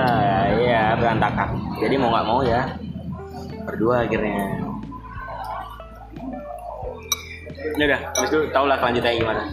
ya 0.62 0.84
berantakan. 0.94 1.58
Jadi 1.82 1.96
mau 1.98 2.13
nggak 2.13 2.27
mau 2.30 2.39
ya. 2.46 2.70
Berdua 3.65 4.06
akhirnya 4.06 4.71
ya 7.77 7.84
udah 7.88 8.00
habis 8.18 8.30
itu 8.30 8.39
tau 8.51 8.65
lah 8.68 8.77
kelanjutannya 8.80 9.18
gimana 9.20 9.44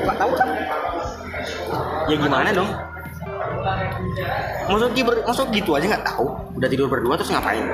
Enggak 0.00 0.16
tahu 0.16 0.32
kan? 0.32 0.48
ya 2.08 2.16
gimana 2.16 2.48
dong 2.50 2.70
maksud 4.70 4.90
ber, 4.96 5.14
maksud 5.28 5.46
gitu 5.52 5.70
aja 5.76 5.86
nggak 5.96 6.04
tahu 6.06 6.26
udah 6.56 6.68
tidur 6.68 6.86
berdua 6.88 7.14
terus 7.18 7.30
ngapain 7.32 7.64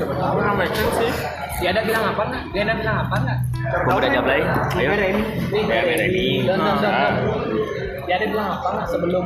Orang 0.00 0.56
mereka 0.56 0.80
sih. 0.96 1.12
Dia 1.60 1.76
ada 1.76 1.82
bilang 1.84 2.04
apa 2.14 2.22
enggak? 2.24 2.42
Dia 2.56 2.62
ada 2.64 2.74
bilang 2.78 2.96
apa 3.04 3.14
enggak? 3.20 3.38
pemuda 3.84 4.08
jablay 4.08 4.40
ayo 4.80 4.90
Ya, 5.60 5.80
Remi. 5.84 6.26
Dan, 6.48 6.58
dan. 6.80 7.12
dia 8.08 8.14
ada 8.16 8.26
bilang 8.32 8.48
apa 8.56 8.68
nggak 8.72 8.88
sebelum 8.88 9.24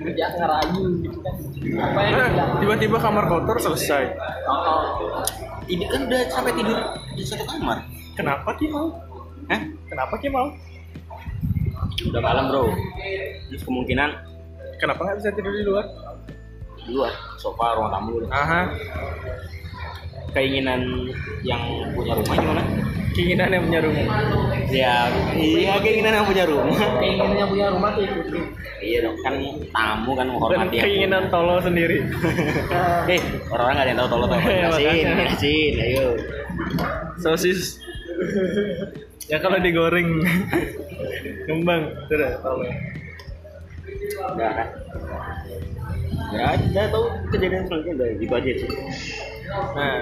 kerja 0.00 0.24
ngerayu 0.32 0.82
gitu 1.00 1.18
kan 1.20 1.34
apa 1.60 1.98
yang 2.00 2.12
dia 2.12 2.26
bilang 2.26 2.48
Tiba-tiba 2.58 2.96
kamar 2.96 3.24
kotor 3.26 3.56
selesai. 3.58 4.04
oh, 4.48 5.20
Ini 5.64 5.84
kan 5.86 6.00
udah 6.04 6.20
sampai 6.26 6.52
tidur 6.52 6.78
di 7.12 7.22
satu 7.22 7.44
kamar. 7.46 7.84
Kenapa 8.12 8.50
Ki 8.56 8.66
mau? 8.66 8.88
Hah? 9.46 9.60
Kenapa 9.86 10.14
Ki 10.16 10.28
mau? 10.28 10.48
Udah 12.00 12.18
malam 12.18 12.44
bro. 12.48 12.64
Terus 13.46 13.62
kemungkinan 13.62 14.10
Kenapa 14.76 15.00
nggak 15.02 15.18
bisa 15.20 15.30
tidur 15.30 15.52
di 15.52 15.62
luar? 15.62 15.84
di 16.80 16.96
luar 16.96 17.12
sofa 17.36 17.76
ruang 17.76 17.92
tamu. 17.92 18.24
Aha, 18.32 18.72
Keinginan 20.32 20.80
yang 21.42 21.60
punya 21.92 22.16
rumah 22.16 22.34
gimana? 22.34 22.62
Keinginan 23.20 23.48
yang 23.52 23.62
punya 23.68 23.80
rumah. 23.84 24.04
Ya, 24.72 24.94
iya 25.36 25.74
keinginan 25.84 26.12
yang 26.16 26.26
punya 26.26 26.44
rumah. 26.48 26.76
keinginannya 26.96 27.46
punya 27.52 27.66
rumah 27.68 27.90
tuh 27.92 28.02
ikuti 28.08 28.40
Iya 28.80 28.98
dong, 29.04 29.16
kan 29.20 29.34
tamu 29.76 30.10
kan 30.16 30.24
Dan 30.24 30.32
menghormati 30.32 30.74
yang 30.80 30.84
keinginan 30.88 31.22
tolol 31.28 31.60
sendiri. 31.60 32.00
Eh, 33.10 33.20
orang-orang 33.50 33.76
gak 33.76 33.84
ada 33.84 33.90
yang 33.90 34.00
tahu. 34.00 34.20
Iya, 34.30 34.38
Jelasin, 34.40 34.70
makanya. 34.70 35.14
jelasin, 35.20 35.72
ayo. 35.82 36.06
Sosis. 37.20 37.60
ya 39.28 39.36
kalau 39.42 39.58
digoreng 39.60 40.24
kembang, 41.44 41.92
sudah 42.08 42.40
tolong. 42.40 42.72
Udah 44.32 44.50
kan? 44.54 44.68
Ya, 46.30 46.46
udah 46.54 46.84
tahu 46.94 47.04
kejadian 47.34 47.62
selanjutnya 47.68 47.94
udah 47.98 48.08
gitu 48.16 48.32
aja 48.32 48.52
sih. 48.54 48.70
Nah, 49.50 49.98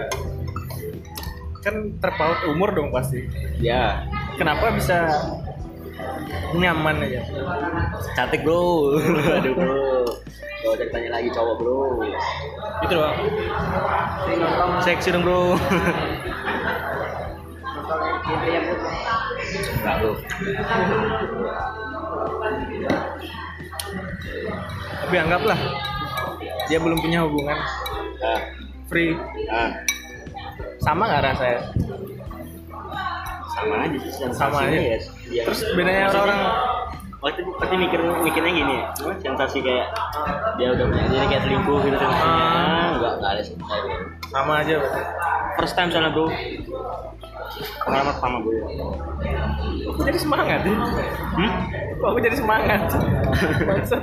kan 1.59 1.75
terpaut 1.99 2.39
umur 2.47 2.71
dong 2.71 2.91
pasti. 2.91 3.27
Ya, 3.59 4.07
Kenapa 4.39 4.71
bisa 4.71 5.11
nyaman 6.55 7.03
aja? 7.03 7.23
cantik 8.15 8.43
bro. 8.43 8.95
Aduh 9.39 9.53
bro. 9.53 10.07
Gak 10.59 10.71
usah 10.75 10.85
ditanya 10.85 11.11
lagi 11.13 11.29
cowok 11.31 11.55
bro. 11.59 11.79
Itu 12.83 12.93
doang. 12.95 13.17
Seksi 14.81 15.11
dong 15.11 15.23
bro. 15.23 15.59
Enggak 19.79 19.95
bro. 19.99 20.13
Tapi 24.99 25.17
anggaplah 25.17 25.59
dia 26.69 26.79
belum 26.79 26.99
punya 27.01 27.25
hubungan 27.25 27.57
Ah, 28.19 28.41
free. 28.87 29.15
ah. 29.49 29.71
Sama 30.79 31.03
nggak 31.07 31.23
rasanya? 31.25 31.61
sama 33.59 33.75
aja 33.83 33.99
sih 33.99 34.13
Sama 34.31 34.59
aja. 34.63 34.79
ya. 34.79 34.99
ya. 35.35 35.43
Terus 35.51 35.61
bedanya 35.75 36.15
orang-orang 36.15 36.41
Oh 37.19 37.27
itu 37.27 37.43
pasti 37.59 37.75
mikir 37.75 37.99
mikirnya 38.23 38.53
gini 38.55 38.75
ya, 38.79 38.87
sensasi 39.19 39.59
kayak 39.59 39.91
dia 40.55 40.71
udah 40.71 40.87
punya 40.87 41.05
diri 41.11 41.27
kayak 41.27 41.43
selingkuh 41.51 41.79
gitu 41.83 41.97
sensasinya. 41.99 42.47
Ah. 42.47 42.89
Enggak, 42.95 43.13
enggak 43.19 43.31
ada 43.35 43.43
sih. 43.43 43.55
sama 44.31 44.53
aja. 44.63 44.75
berarti. 44.79 45.01
First 45.59 45.75
time 45.75 45.91
soalnya 45.91 46.15
bro. 46.15 46.31
Pengalaman 47.83 48.15
pertama 48.15 48.37
bro. 48.39 48.55
Aku 49.91 50.01
jadi 50.07 50.19
semangat 50.23 50.47
ya. 50.63 50.75
Hmm? 51.35 51.53
Kok 51.99 52.07
aku 52.07 52.19
jadi 52.23 52.37
semangat? 52.39 52.81
Maksud. 53.67 54.03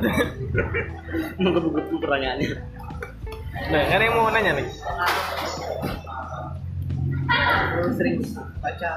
Menggebu-gebu 1.40 1.96
pertanyaannya. 2.04 2.48
Nah, 3.72 3.80
ada 3.80 4.04
yang 4.04 4.16
mau 4.20 4.28
nanya 4.28 4.60
nih. 4.60 4.68
Sering 7.96 8.16
baca 8.62 8.92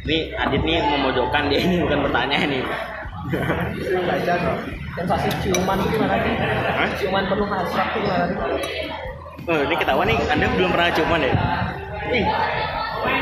Nih 0.00 0.32
Adit 0.32 0.62
nih 0.64 0.80
memojokkan 0.80 1.52
dia 1.52 1.60
ini 1.60 1.84
bukan 1.84 2.00
pertanyaan 2.08 2.48
nih. 2.48 2.62
sering 3.84 4.04
baca 4.08 4.32
kok 4.32 4.56
sensasi 4.96 5.28
ciuman 5.44 5.76
itu 5.76 5.88
gimana 5.94 6.16
sih 6.18 6.34
Hah? 6.40 6.88
ciuman 6.98 7.24
penuh 7.28 7.48
hasrat 7.48 7.86
itu 7.92 7.98
gimana 8.04 8.24
sih 8.26 8.40
Oh, 9.48 9.56
ini 9.66 9.72
ketahuan 9.72 10.06
nih, 10.06 10.20
Anda 10.30 10.46
belum 10.52 10.70
pernah 10.70 10.92
cuman 10.94 11.26
ya? 11.26 11.32
Ih, 12.12 12.26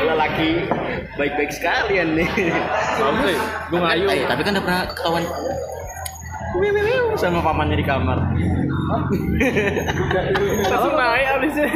lelaki 0.03 0.67
baik-baik 1.15 1.49
sekalian 1.49 2.11
nih. 2.13 2.27
Sih, 2.27 3.37
gue 3.71 3.79
ngayu. 3.79 4.05
Eh, 4.13 4.27
tapi 4.27 4.43
kan 4.43 4.51
udah 4.53 4.63
pernah 4.67 4.81
ketahuan 4.93 5.23
sama 7.15 7.39
pamannya 7.39 7.79
di 7.79 7.85
kamar. 7.87 8.19
Langsung 10.69 10.93
naik 10.93 11.27
abisnya. 11.39 11.67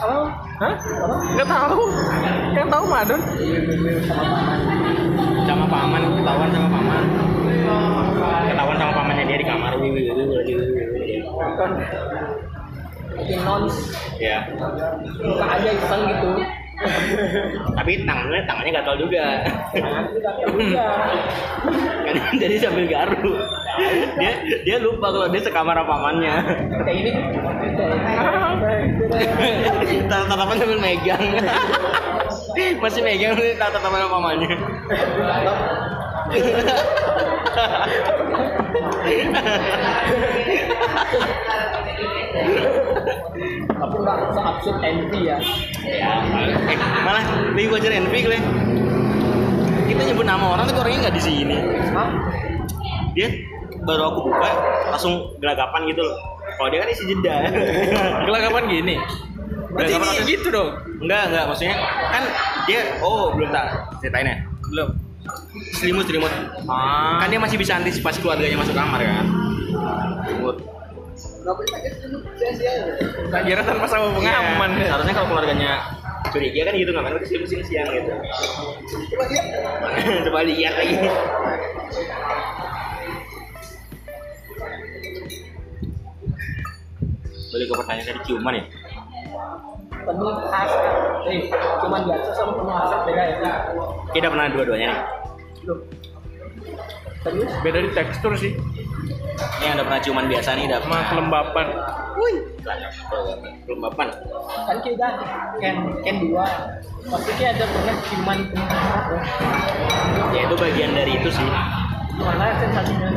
Halo 0.00 0.20
Hah? 0.60 0.74
Nggak 1.36 1.48
tahu. 1.48 1.82
Yang 2.56 2.68
tahu 2.68 2.84
Madon. 2.88 3.20
sama 5.44 5.66
paman, 5.68 6.00
ketahuan 6.20 6.48
sama 6.52 6.68
paman. 6.68 7.04
Ketahuan 8.48 8.76
sama 8.76 8.92
pamannya 8.92 9.24
dia 9.28 9.38
di 9.40 9.46
kamar. 9.48 9.72
Wiu, 9.80 9.92
wiu. 9.92 10.12
bikin 13.20 13.40
nons 13.44 13.76
Ya, 14.16 14.48
buka 15.20 15.44
aja 15.44 15.70
iseng 15.76 16.02
gitu 16.08 16.30
tapi 17.76 17.92
tangannya 18.08 18.40
tangannya 18.48 18.72
gatal 18.80 18.96
juga. 18.96 19.44
jangan 19.76 20.04
juga 20.08 20.30
juga 20.48 20.86
kan 22.08 22.14
jadi 22.40 22.56
sambil 22.56 22.88
garu. 22.88 23.36
Dia 24.20 24.32
dia 24.62 24.76
lupa 24.78 25.08
kalau 25.12 25.28
dia 25.32 25.40
sekamar 25.42 25.74
sama 25.76 25.88
pamannya. 25.88 26.34
kayak 26.84 26.96
ini 27.00 27.10
Tatap-tatapan 30.10 30.56
sambil 30.58 30.78
megang. 30.80 31.24
Masih 32.80 33.00
megang 33.04 33.32
nih 33.38 33.56
tatap-tatapan 33.56 33.98
sama 34.04 34.12
pamannya. 34.18 34.50
tapi 43.80 43.96
nggak 43.96 44.18
seabsurd 44.36 44.78
envy 44.84 45.20
ya 45.26 45.38
ya, 45.82 46.12
eh, 46.68 46.78
malah 47.02 47.24
lebih 47.50 47.72
wajar 47.74 47.90
envy 47.96 48.18
kali. 48.22 48.38
Kita 49.90 50.02
nyebut 50.06 50.26
nama 50.28 50.54
orang 50.54 50.70
tapi 50.70 50.78
orangnya 50.78 50.98
nggak 51.08 51.16
di 51.18 51.22
sini. 51.24 51.56
Hah? 51.96 52.08
Dia 53.16 53.28
baru 53.84 54.02
aku 54.12 54.18
buka 54.28 54.50
langsung 54.92 55.14
gelagapan 55.40 55.80
gitu 55.88 56.02
loh. 56.04 56.16
Kalau 56.58 56.68
dia 56.68 56.78
kan 56.84 56.88
isi 56.92 57.04
jeda. 57.08 57.36
Gelagapan 58.28 58.62
gini. 58.68 58.96
Berarti 59.70 59.92
Gelagapan 59.96 60.14
ini 60.18 60.24
gitu 60.28 60.48
dong. 60.50 60.70
enggak, 61.00 61.22
enggak 61.32 61.44
maksudnya 61.48 61.76
kan 62.10 62.22
dia 62.68 62.80
oh 63.00 63.32
belum 63.32 63.50
tak 63.54 63.64
ceritain 64.02 64.26
ya. 64.28 64.36
Belum. 64.68 64.88
Selimut 65.78 66.04
selimut. 66.04 66.32
Ah. 66.68 67.22
Kan 67.24 67.28
dia 67.32 67.40
masih 67.40 67.56
bisa 67.56 67.78
antisipasi 67.78 68.18
keluarganya 68.20 68.60
masuk 68.60 68.74
kamar 68.76 69.00
kan. 69.00 69.26
Selimut. 70.26 70.56
nggak 71.40 71.52
boleh 71.56 71.68
pakai 71.72 71.90
selimut 71.96 72.22
sia-sia 72.36 72.72
Tak 73.32 73.42
kira 73.48 73.60
tanpa 73.64 73.84
sama 73.88 74.12
pengaman. 74.12 74.70
Iya, 74.76 74.92
Seharusnya 74.92 75.14
kalau 75.16 75.28
keluarganya 75.32 75.72
curiga 76.30 76.60
kan 76.68 76.74
gitu 76.76 76.90
ngapain 76.92 77.14
pakai 77.16 77.28
selimut 77.28 77.48
siang 77.48 77.88
gitu. 77.88 78.12
coba 79.16 79.24
lihat 79.28 79.46
Coba 80.28 80.40
lihat 80.44 80.74
lagi. 80.76 80.96
Balik 87.50 87.66
ke 87.66 87.74
pertanyaan 87.74 88.06
tadi 88.06 88.20
ciuman 88.26 88.54
ya. 88.54 88.64
penuh 90.00 90.32
hasrat 90.48 91.28
eh 91.28 91.44
cuman 91.52 92.00
biasa 92.08 92.28
sama 92.32 92.52
penuh 92.56 92.72
hasrat 92.72 93.00
beda 93.04 93.22
ya 93.26 93.52
Kita 94.16 94.26
pernah 94.32 94.46
dua-duanya 94.48 94.86
nih. 94.90 95.00
Serius 97.20 97.52
Beda 97.60 97.78
di 97.84 97.90
tekstur 97.92 98.32
sih. 98.38 98.56
Ini 99.60 99.76
ada 99.76 99.84
pernah 99.84 100.00
ciuman 100.00 100.26
biasa 100.28 100.56
nih, 100.56 100.64
udah 100.72 100.80
pernah 100.80 101.02
kelembapan. 101.12 101.66
kelembapan. 103.68 104.08
kan 104.68 104.76
kita 104.84 105.08
ken 105.60 105.76
ken 106.04 106.16
dua 106.20 106.46
pasti 107.08 107.30
kayak 107.36 107.56
ada 107.58 107.64
pernah 107.66 107.96
ciuman 108.08 108.38
penuh 108.48 108.66
hasrat 108.68 109.04
loh. 109.10 109.22
Ya 110.32 110.40
itu 110.48 110.54
bagian 110.56 110.90
dari 110.96 111.12
itu 111.18 111.28
sih. 111.28 111.44
gimana 112.20 112.52
sensasinya 112.60 113.08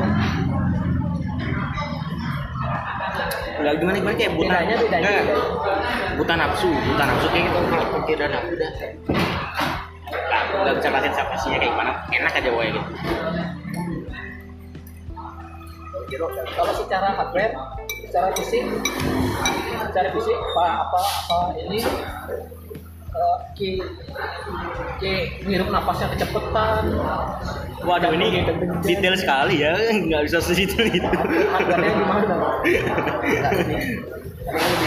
Enggak 3.63 3.75
gimana 3.79 3.95
gimana 4.03 4.15
kayak 4.19 4.33
buta. 4.35 4.51
Bedanya, 4.51 4.75
bedanya, 4.75 5.07
bedanya. 5.07 5.35
Buta 6.19 6.33
nafsu, 6.35 6.67
buta 6.67 7.03
nafsu 7.07 7.27
kayak 7.31 7.43
gitu 7.47 7.59
kalau 7.71 7.85
pikir 8.03 8.15
dan 8.19 8.29
nafsu 8.35 8.51
udah. 8.59 8.71
Nggak 10.53 10.73
bisa 10.83 10.89
kasih 10.91 11.11
sensasinya 11.15 11.57
kayak 11.63 11.71
gimana, 11.71 11.91
enak 12.11 12.33
aja 12.35 12.49
pokoknya 12.51 12.71
gitu. 12.75 12.83
kalau 16.53 16.73
secara 16.77 17.07
hardware 17.17 17.53
secara 18.05 18.29
fisik 18.37 18.63
secara 19.89 20.07
fisik 20.13 20.37
apa 20.37 20.65
apa 20.85 20.99
apa 21.01 21.37
ini 21.57 21.81
ki 23.53 23.81
ki 24.97 25.13
ngirup 25.45 25.69
napasnya 25.69 26.09
kecepatan. 26.17 26.97
Waduh 27.83 28.11
ini 28.15 28.41
detail 28.81 29.15
sekali 29.19 29.61
ya, 29.61 29.75
nggak 30.07 30.21
bisa 30.25 30.39
sedetail 30.39 30.87
itu. 30.89 31.03
hardware 31.03 31.93
gimana 31.93 32.35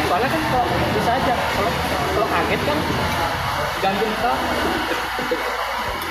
soalnya 0.07 0.29
kan 0.31 0.43
kalau 0.53 0.67
bisa 0.95 1.11
aja 1.17 1.35
kalau 1.35 1.73
kalau 2.15 2.27
kaget 2.29 2.61
kan 2.63 2.79
gantung 3.83 4.13
ke 4.21 4.33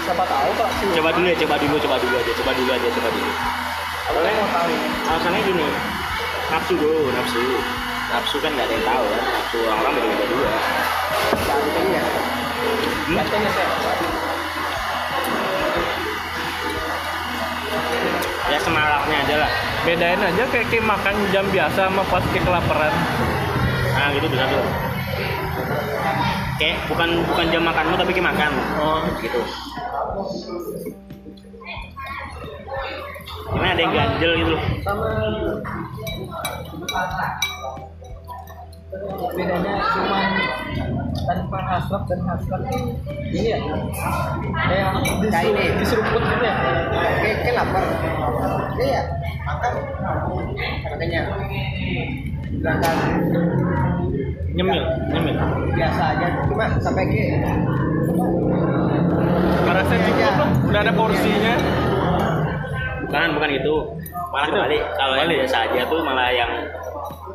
siapa 0.05 0.23
tahu 0.27 0.49
kok 0.53 0.69
sih 0.81 0.87
coba 0.99 1.09
dulu 1.15 1.25
ya 1.25 1.37
coba 1.39 1.55
dulu 1.57 1.75
coba 1.81 1.95
dulu 1.97 2.15
aja 2.19 2.31
coba 2.37 2.51
dulu 2.53 2.69
aja 2.73 2.87
coba 2.93 3.09
dulu. 3.09 3.31
Aku 4.05 4.19
kan 4.21 4.33
mau 4.37 4.49
tahu. 4.53 4.73
Alasannya 5.09 5.39
gini 5.49 5.67
nafsu 6.53 6.73
bro 6.77 7.09
nafsu. 7.09 7.41
Nafsu 8.05 8.37
kan 8.37 8.51
nggak 8.53 8.69
ada 8.69 8.75
yang 8.77 8.85
tahu 8.85 9.05
kan 9.09 9.21
nafsu 9.33 9.57
orang 9.65 9.93
beda 9.97 10.09
beda 10.13 10.49
katanya 13.05 13.49
saya 13.53 13.67
ya 18.45 18.59
semaraknya 18.61 19.17
aja 19.25 19.35
lah. 19.45 19.49
Bedain 19.85 20.21
aja 20.21 20.43
kayak, 20.49 20.67
kayak 20.69 20.85
makan 20.85 21.15
jam 21.33 21.45
biasa 21.49 21.89
sama 21.89 22.03
pas 22.09 22.23
kayak 22.29 22.45
kelaparan. 22.45 22.93
nah 23.95 24.07
gitu 24.11 24.27
bisa 24.29 24.43
tuh. 24.49 24.63
Kayak 26.55 26.77
bukan 26.87 27.09
bukan 27.27 27.45
jam 27.51 27.63
makanmu 27.65 27.95
tapi 27.99 28.11
kayak 28.15 28.27
makan. 28.31 28.51
Oh, 28.79 29.01
gitu. 29.19 29.39
Gimana 33.55 33.71
ada 33.71 33.81
yang 33.81 33.93
ganjel 33.93 34.31
gitu 34.41 34.51
loh? 34.55 34.61
Sama 34.83 35.05
bedanya 39.35 39.73
cuma 39.91 40.19
tanpa 41.25 41.59
hasrat 41.65 42.03
dan 42.05 42.19
hasrat 42.23 42.61
ini 42.65 42.91
ini 43.33 43.49
ya 43.49 43.57
kayak 43.59 44.85
Kayak 45.25 45.43
ini. 45.43 45.63
disuruh 45.75 46.05
diseruput 46.05 46.21
gitu 46.23 46.43
ya 46.43 46.55
Kayak 47.15 47.37
kayak 47.41 47.55
lapar. 47.57 47.83
Iya. 48.77 49.01
Makan. 49.45 49.73
Makanya 50.85 51.21
berangkat 52.55 52.95
nyemil, 54.55 54.81
nyemil. 55.11 55.35
biasa 55.69 56.01
aja 56.15 56.27
cuma 56.47 56.65
sampai 56.79 57.03
ke 57.05 57.23
Merasa 59.65 59.93
cukup 59.97 60.17
lah, 60.31 60.49
udah 60.63 60.79
ada 60.79 60.93
porsinya. 60.93 61.53
bukan 63.05 63.29
bukan 63.33 63.49
gitu 63.53 63.75
malah 64.29 64.45
Gitu? 64.45 64.55
kembali 64.55 64.77
kalau 64.95 65.13
yang 65.15 65.27
Balik. 65.27 65.39
biasa 65.45 65.57
aja 65.63 65.81
tuh 65.85 65.99
malah 66.01 66.29
yang 66.31 66.51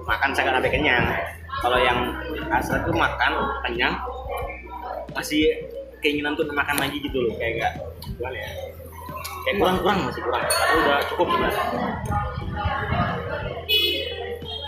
makan 0.02 0.30
sangat 0.32 0.52
sampai 0.52 0.70
kenyang 0.70 1.04
kalau 1.60 1.78
yang 1.80 1.98
hasrat 2.48 2.82
tuh 2.88 2.96
makan 2.96 3.32
kenyang 3.68 3.94
masih 5.12 5.52
keinginan 6.00 6.32
tuh 6.32 6.48
makan 6.50 6.76
lagi 6.80 6.96
gitu 7.04 7.20
loh 7.20 7.32
kayak 7.36 7.60
enggak 7.60 7.72
gimana 8.16 8.36
ya? 8.40 8.50
Kayak 9.44 9.56
kurang 9.60 9.76
kurang 9.84 9.98
masih 10.08 10.20
kurang. 10.24 10.42
Tapi 10.44 10.74
udah 10.80 10.98
cukup 11.12 11.26
sebenarnya. 11.28 11.64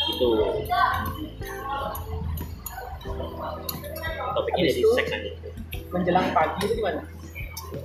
Gitu. 0.03 0.29
Topiknya 4.33 4.65
itu- 4.69 4.97
seks 4.97 5.11
aja. 5.13 5.31
menjelang 5.93 6.33
pagi 6.33 6.57
itu 6.65 6.75
gimana? 6.81 7.01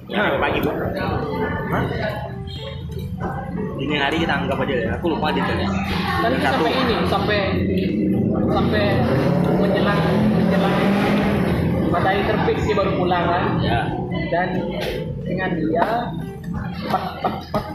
Sampai 0.07 0.39
pagi 0.39 0.59
bu 0.63 0.71
dini 3.77 3.95
hari 3.97 4.17
kita 4.21 4.33
anggap 4.33 4.57
aja 4.61 4.75
ya 4.75 4.89
aku 4.97 5.05
lupa 5.13 5.29
detailnya. 5.33 5.69
Tadi 6.21 6.35
Satu. 6.41 6.65
sampai 6.65 6.71
ini 6.73 6.95
sampai 7.09 7.39
sampai 8.51 8.83
menjelang 9.57 10.01
menjelang 10.33 10.75
matahari 11.93 12.21
terbit 12.25 12.57
dia 12.65 12.75
baru 12.75 12.91
pulang 12.97 13.23
kan. 13.25 13.43
Ya. 13.61 13.79
Dan 14.27 14.47
dengan 15.23 15.49
dia 15.55 15.87
pak 16.87 17.03
pak 17.23 17.35
pak 17.53 17.65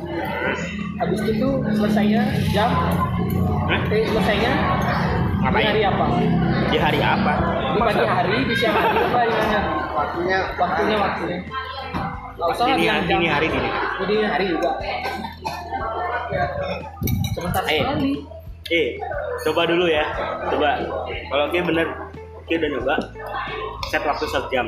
habis 1.03 1.21
itu 1.27 1.49
selesainya 1.75 2.23
jam. 2.55 2.71
Eh, 3.91 4.05
selesainya 4.07 4.53
di 4.53 5.43
Ngapain? 5.43 5.67
hari 5.75 5.83
apa? 5.83 6.07
Di 6.71 6.79
hari 6.79 7.01
apa? 7.03 7.33
Di 7.75 7.81
pagi 7.83 8.07
hari 8.07 8.37
di 8.47 8.55
siang 8.55 8.75
hari 8.79 8.99
apa 9.03 9.21
gimana? 9.27 9.61
Waktunya. 9.93 10.39
Waktunya 10.55 10.97
waktunya 10.99 11.39
usah 12.49 12.65
dini, 12.67 12.85
jam. 12.85 13.01
dini 13.07 13.27
hari 13.27 13.47
dini 13.47 13.69
Oh, 13.71 14.05
dini 14.05 14.25
hari 14.25 14.45
juga. 14.51 14.71
Sebentar 17.33 17.63
Eh. 17.67 17.81
sekali. 17.81 18.13
Eh 18.69 18.89
coba 19.43 19.63
dulu 19.65 19.85
ya. 19.87 20.05
Coba. 20.49 20.81
Kalau 21.05 21.45
oke 21.47 21.59
bener 21.63 21.87
oke 22.37 22.53
udah 22.53 22.69
nyoba 22.69 22.95
set 23.89 24.03
waktu 24.03 24.25
satu 24.27 24.49
jam 24.49 24.67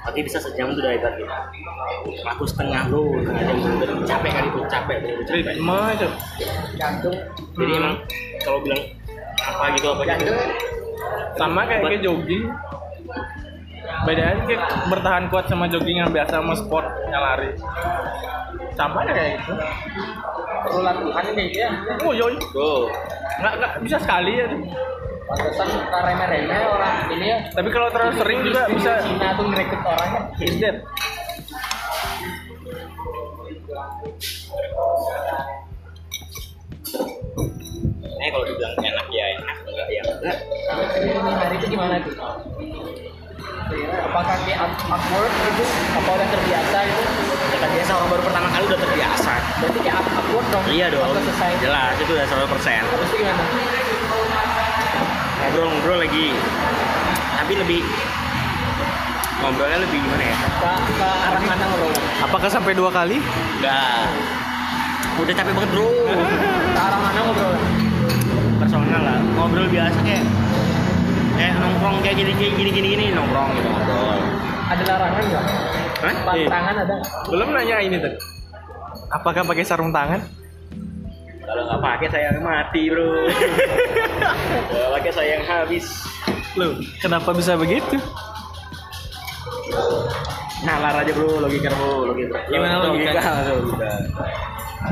tapi 0.00 0.24
bisa 0.24 0.40
sejam 0.40 0.72
itu 0.72 0.80
udah 0.80 0.92
hebat 0.92 1.12
gitu 1.14 1.28
aku 2.24 2.48
setengah 2.48 2.88
bro 2.88 3.04
setengah 3.20 3.42
jam 3.44 3.56
bener 3.76 3.88
capek 4.08 4.30
kan 4.32 4.44
itu 4.46 4.60
capek. 4.66 4.96
Bener 4.96 5.24
capek 5.28 5.52
itu. 5.52 6.08
jantung 6.74 7.16
jadi 7.54 7.72
emang 7.76 7.94
kalau 8.40 8.58
bilang 8.60 8.82
apa 9.40 9.64
gitu 9.76 9.86
apa 9.86 10.02
gitu. 10.02 10.08
Jantung 10.08 10.38
Sama 11.36 11.60
kayak 11.64 11.80
kayak 11.82 12.00
jogging. 12.02 12.44
Bedanya 14.04 14.44
kayak 14.44 14.62
bertahan 14.88 15.24
kuat 15.28 15.44
sama 15.48 15.64
jogging 15.66 15.98
yang 15.98 16.10
biasa 16.10 16.40
sama 16.40 16.54
sport 16.54 16.86
yang 17.08 17.22
lari. 17.22 17.50
Sama 18.76 19.04
aja 19.04 19.12
kayak 19.12 19.32
gitu. 19.38 19.54
perlu 20.60 20.80
latihan 20.84 21.24
ini 21.32 21.56
ya 21.56 21.68
Oh 22.04 22.12
yoi, 22.12 22.36
bro 22.52 22.84
nggak 23.40 23.52
nggak 23.56 23.72
bisa 23.80 23.96
sekali 23.96 24.32
ya. 24.36 24.46
pantesan 25.24 25.68
suka 25.70 25.98
remeh-remeh 26.02 26.60
orang 26.68 26.96
ini 27.14 27.26
ya 27.30 27.38
Tapi 27.48 27.68
kalau 27.70 27.88
terlalu 27.88 28.12
sering 28.18 28.40
juga 28.44 28.62
bisa 28.68 28.92
Cina 29.00 29.28
tuh 29.32 29.46
ngerekrut 29.48 29.82
orangnya 29.86 30.20
is 30.42 30.54
dead. 30.58 30.76
eh 38.20 38.28
kalau 38.28 38.44
dibilang 38.44 38.74
enak 38.76 39.06
ya 39.08 39.24
enak 39.38 39.56
enggak 39.64 39.88
ya 39.88 40.02
enggak 40.04 40.36
ini 41.00 41.10
hari 41.32 41.54
itu 41.56 41.66
gimana 41.72 41.94
tuh 42.04 42.12
apakah 43.70 44.36
kayak 44.42 44.58
upward 44.82 45.32
gitu 45.32 45.62
apa 45.94 46.10
udah 46.10 46.28
terbiasa 46.28 46.78
gitu 46.82 47.02
ya 47.50 47.58
kan 47.58 47.70
biasa 47.70 47.90
orang 47.92 48.08
baru 48.10 48.22
pertama 48.22 48.46
kali 48.48 48.64
udah 48.66 48.80
terbiasa. 48.80 49.32
Berarti 49.60 49.78
kayak 49.80 49.96
up- 49.96 50.14
upward 50.16 50.46
dong? 50.48 50.64
Iya 50.66 50.86
dong. 50.88 51.10
Selesai? 51.12 51.50
Jelas 51.60 51.92
itu 51.96 52.10
udah 52.10 52.26
100% 52.26 52.46
persen. 52.48 52.80
Terus 52.82 53.06
itu 53.06 53.16
gimana? 53.20 53.42
Ngobrol-ngobrol 55.40 55.98
lagi. 55.98 56.26
Tapi 57.32 57.52
lebih 57.56 57.80
ngobrolnya 59.40 59.78
lebih 59.80 59.98
gimana 59.98 60.24
ya? 60.24 60.36
Ke, 60.36 60.70
ke 60.94 61.08
arah 61.08 61.40
mana 61.40 61.64
ngobrol 61.64 61.92
Apakah 62.20 62.48
sampai 62.48 62.72
dua 62.74 62.90
kali? 62.90 63.16
enggak 63.56 64.04
udah 65.16 65.34
capek 65.36 65.52
banget 65.52 65.70
bro. 65.70 65.88
Ke 66.70 66.80
arah 66.80 66.98
mana 66.98 67.18
ngobrol. 67.22 67.54
Personal 68.58 69.00
lah. 69.00 69.18
Ngobrol 69.34 69.66
biasa 69.68 69.98
kayak 70.02 70.24
kayak 71.40 71.56
nongkrong 71.56 71.96
kayak 72.04 72.16
gini 72.16 72.32
gini 72.36 72.52
gini 72.52 72.70
gini, 72.70 72.88
gini 72.92 73.04
nongkrong 73.16 73.48
gitu 73.56 73.68
ngobrol 73.70 74.20
ada 74.68 74.82
larangan 74.86 75.22
nggak 75.24 75.44
Hah? 76.00 76.14
pantangan 76.24 76.74
ada 76.78 76.96
Belum 77.28 77.48
nanya 77.52 77.76
ini 77.78 77.96
tuh. 77.96 78.12
Apakah 79.10 79.44
pakai 79.44 79.64
sarung 79.64 79.88
tangan? 79.90 80.20
kalau 81.40 81.66
nggak 81.66 81.80
pakai 81.82 82.08
saya 82.08 82.28
mati 82.38 82.82
bro 82.86 83.10
kalau 84.70 84.88
pakai 84.94 85.10
saya 85.10 85.28
yang 85.34 85.44
habis 85.44 85.86
Loh, 86.54 86.78
kenapa 87.00 87.32
bisa 87.32 87.56
begitu? 87.56 87.98
nalar 90.60 91.02
aja 91.02 91.10
bro 91.10 91.40
logika 91.40 91.72
bro 91.72 92.06
logika 92.06 92.38
Gimana 92.46 92.74
logika? 92.80 93.10
logika 93.10 93.32
logika 93.50 93.90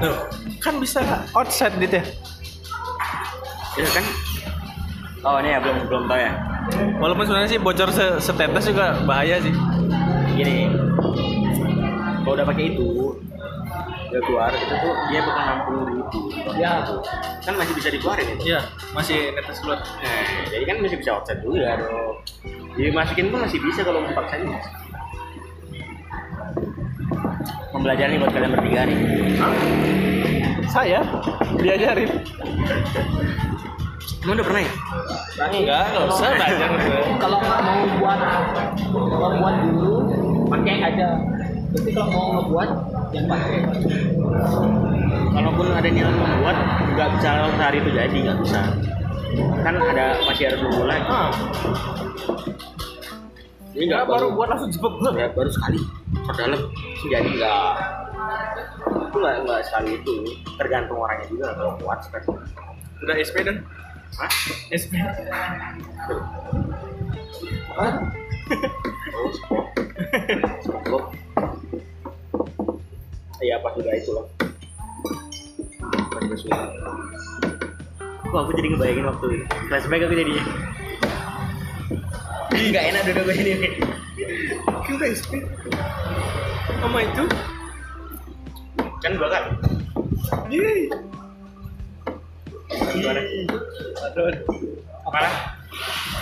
Loh, 0.03 0.17
kan 0.59 0.75
bisa 0.81 0.99
outside 1.31 1.79
gitu 1.79 2.01
ya? 2.01 2.05
ya 3.79 3.89
kan 3.95 4.05
oh 5.25 5.37
ini 5.43 5.49
ya 5.55 5.59
belum 5.63 5.77
belum 5.89 6.03
tahu 6.07 6.21
ya. 6.21 6.33
Walaupun 7.01 7.25
sebenarnya 7.25 7.51
sih 7.51 7.61
bocor 7.61 7.89
se 7.91 8.07
setetes 8.21 8.65
juga 8.69 9.01
bahaya 9.09 9.41
sih. 9.41 9.55
gini 10.39 10.71
kalau 12.23 12.39
udah 12.39 12.47
pakai 12.47 12.77
itu 12.77 13.11
udah 14.09 14.23
keluar 14.23 14.55
itu 14.55 14.71
tuh 14.71 14.95
dia 15.11 15.21
bakal 15.27 15.43
enam 15.43 15.59
puluh 15.67 15.83
ribu. 15.91 16.19
Ya. 16.55 16.87
Kan 17.43 17.55
masih 17.59 17.75
bisa 17.75 17.89
dikeluarin 17.91 18.29
itu 18.37 18.55
Iya, 18.55 18.61
masih 18.93 19.33
netes 19.35 19.59
keluar. 19.65 19.81
nah 19.83 20.23
jadi 20.53 20.65
kan 20.69 20.77
masih 20.85 20.97
bisa 21.01 21.11
offset 21.19 21.39
juga 21.43 21.81
dong. 21.81 22.23
Dimasukin 22.79 23.35
pun 23.35 23.43
masih 23.43 23.59
bisa 23.59 23.81
kalau 23.83 24.05
dipaksain 24.07 24.47
pembelajaran 27.79 28.11
nih 28.11 28.19
buat 28.19 28.33
kalian 28.35 28.53
bertiga 28.59 28.81
nih. 28.91 28.99
Saya? 30.69 31.01
Diajarin. 31.57 32.11
Emang 34.29 34.45
udah 34.45 34.49
pernah 34.53 34.61
ya? 34.61 34.73
Enggak, 35.41 35.83
enggak 35.89 36.05
usah 36.13 36.29
belajar. 36.37 36.69
kalau 37.17 37.37
nggak 37.41 37.61
mau 37.65 37.81
buat 37.97 38.21
mau 38.93 39.31
buat 39.41 39.55
dulu 39.65 39.93
pakai 40.53 40.77
aja 40.85 41.09
tapi 41.73 41.91
kalau 41.97 42.13
mau 42.13 42.27
ngebuat 42.37 42.71
yang 43.17 43.25
pakai 43.25 43.59
Kalaupun 45.33 45.67
ada 45.73 45.89
niat 45.89 46.13
membuat, 46.13 46.57
nggak 46.93 47.09
bisa 47.17 47.29
sehari 47.57 47.81
itu 47.81 47.91
jadi, 47.97 48.19
nggak 48.29 48.39
bisa. 48.45 48.61
Kan 49.65 49.75
ada 49.81 50.21
masih 50.21 50.45
harus 50.53 50.61
lagi. 50.85 51.05
Ah, 51.09 51.33
Ini 53.73 53.85
enggak 53.89 54.01
nggak 54.05 54.13
baru 54.13 54.27
buat 54.37 54.49
langsung 54.53 54.69
jebek. 54.69 54.93
ya, 55.17 55.33
baru 55.33 55.49
sekali 55.49 55.81
perdalam 56.29 56.61
jadi 57.01 57.31
nggak 57.33 57.77
itu 59.09 59.17
nggak 59.17 59.35
nggak 59.41 59.61
sekali 59.65 59.91
itu 59.97 60.13
tergantung 60.61 61.01
orangnya 61.01 61.25
juga 61.33 61.57
kalau 61.57 61.73
kuat 61.81 62.05
kan 62.13 62.23
Udah 62.99 63.15
SP 63.17 63.41
dan 63.47 63.65
Hah? 64.17 64.31
SP. 64.73 64.93
Oh, 67.77 69.29
sport. 69.37 69.67
Sport. 70.65 71.05
iya 73.39 73.55
pas 73.63 73.71
udah 73.79 73.95
itu 73.95 74.11
loh 74.11 74.27
pas 76.11 76.23
udah 76.27 76.39
sudah 76.39 76.59
Wah, 78.29 78.45
aku 78.45 78.53
jadi 78.61 78.77
ngebayangin 78.77 79.09
waktu 79.09 79.27
itu. 79.41 79.45
Flashback 79.73 80.05
aku 80.05 80.13
jadinya. 80.13 80.45
Gak 82.53 82.85
enak 82.93 83.03
duduk 83.09 83.25
gue 83.25 83.37
ini. 83.41 83.81
Kita 84.85 85.05
SP. 85.17 85.33
Sama 86.77 87.09
itu? 87.09 87.25
Kan 89.01 89.17
dua 89.17 89.29
kan? 89.33 89.45
Yeay. 90.53 90.93
Gimana? 92.95 93.21
Aduh. 94.07 94.37
Malah, 95.09 95.33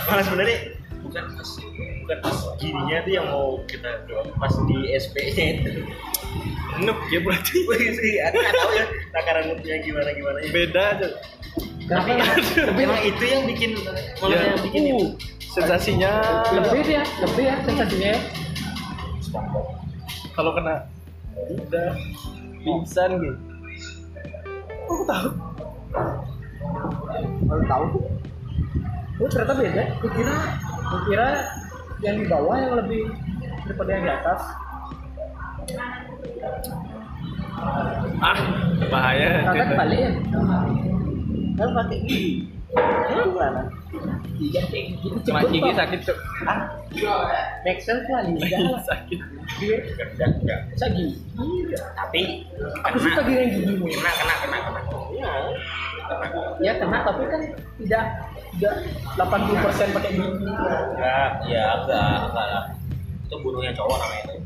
malah 0.06 0.22
sebenarnya 0.22 0.58
bukan 1.02 1.24
pas 1.34 1.50
bukan 2.02 2.18
pas 2.22 2.38
gininya 2.58 2.96
tuh 3.02 3.12
yang 3.14 3.26
mau 3.26 3.58
kita 3.66 3.90
doang 4.06 4.30
pas 4.38 4.54
di 4.66 4.94
SP 4.94 5.14
nya 5.34 5.44
itu 5.58 5.70
Nuk 6.76 6.98
ya 7.08 7.24
berarti. 7.24 7.56
Sih, 7.98 8.20
aku 8.20 8.36
nggak 8.36 8.52
tahu 8.52 8.70
ya 8.76 8.84
takaran 9.10 9.48
nutnya 9.48 9.80
gimana 9.80 10.10
gimana. 10.12 10.38
Beda 10.52 10.82
aja. 10.92 11.08
Kenapa? 11.88 12.20
Tapi 12.68 12.80
emang 12.84 13.00
itu 13.00 13.24
yang 13.24 13.42
bikin 13.48 13.70
malah 14.20 14.36
Ya. 14.36 14.52
yang 14.52 14.60
bikin 14.60 14.82
itu. 14.92 14.96
Uh, 15.00 15.10
Sensasinya 15.56 16.12
lebih 16.52 16.84
ya, 16.84 17.00
lebih 17.24 17.44
ya 17.48 17.56
sensasinya 17.64 18.10
ya. 18.12 18.20
kalau 20.36 20.52
kena 20.52 20.84
udah 21.48 21.96
pingsan 22.60 23.10
gitu. 23.24 23.38
Aku 24.84 25.04
tahu. 25.08 25.28
Baru 27.46 27.62
tahu. 27.64 27.84
Oh 29.16 29.28
ternyata 29.30 29.54
beda. 29.56 29.82
Kukira, 29.98 30.36
kukira 30.86 31.28
yang 31.98 32.16
di 32.20 32.26
bawah 32.28 32.56
yang 32.58 32.74
lebih 32.76 33.08
daripada 33.64 33.90
yang 33.90 34.04
di 34.04 34.12
atas. 34.12 34.40
Ah, 38.20 38.38
bahaya. 38.86 39.28
Tidak. 39.48 39.74
balik 39.74 39.98
ya. 39.98 40.10
Kan 41.56 41.68
pakai 41.72 41.98
gigi. 42.04 42.52
Iya 44.36 44.60
gitu 44.68 45.08
Cuma 45.24 45.40
cepet 45.40 45.48
gigi 45.48 45.70
kok. 45.72 45.76
sakit 45.80 46.00
tuh. 46.04 46.18
Make 47.64 47.80
sense 47.80 48.04
lah 48.12 48.20
lidah 48.20 48.60
lah. 48.68 48.82
sakit. 48.84 49.18
Dia 49.56 49.76
Enggak, 50.12 50.28
enggak. 50.36 50.60
bisa 50.76 50.86
gigi. 50.92 51.16
Tapi 51.96 52.22
Aku 52.84 52.96
suka 53.00 53.20
gigi 53.24 53.44
gigi 53.56 53.74
kena 53.80 54.12
kena 54.12 54.34
kena 54.36 54.58
kena. 54.60 54.80
Iya. 55.08 55.32
Ya 56.62 56.72
kena 56.80 56.98
tapi 57.04 57.22
kan 57.28 57.42
tidak 57.82 58.04
tidak 58.56 58.74
80% 59.20 59.96
pakai 59.96 60.10
gigi. 60.16 60.46
Enggak, 60.48 61.30
ya 61.44 61.64
enggak, 61.84 62.16
enggak 62.32 62.46
lah. 62.48 62.64
Itu 63.26 63.36
bunuhnya 63.42 63.72
cowok 63.74 63.96
namanya 64.00 64.22
itu. 64.24 64.36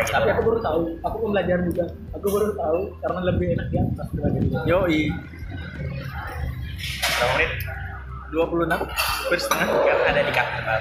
Tapi 0.00 0.28
aku 0.32 0.40
baru 0.42 0.58
tahu, 0.64 0.80
aku 1.04 1.16
pun 1.22 1.30
belajar 1.32 1.58
juga. 1.62 1.84
Aku 2.18 2.26
baru 2.28 2.48
tahu 2.56 2.80
karena 3.00 3.20
lebih 3.30 3.46
enak 3.54 3.66
di 3.70 3.76
atas 3.78 4.06
di 4.10 4.18
bawah. 4.20 4.62
Yoi. 4.66 5.00
Berapa 7.00 7.32
menit? 7.36 7.50
26 8.32 9.28
per 9.28 9.38
setengah. 9.38 9.66
Kan 9.70 9.98
ada 10.08 10.20
di 10.24 10.32
catatan. 10.32 10.80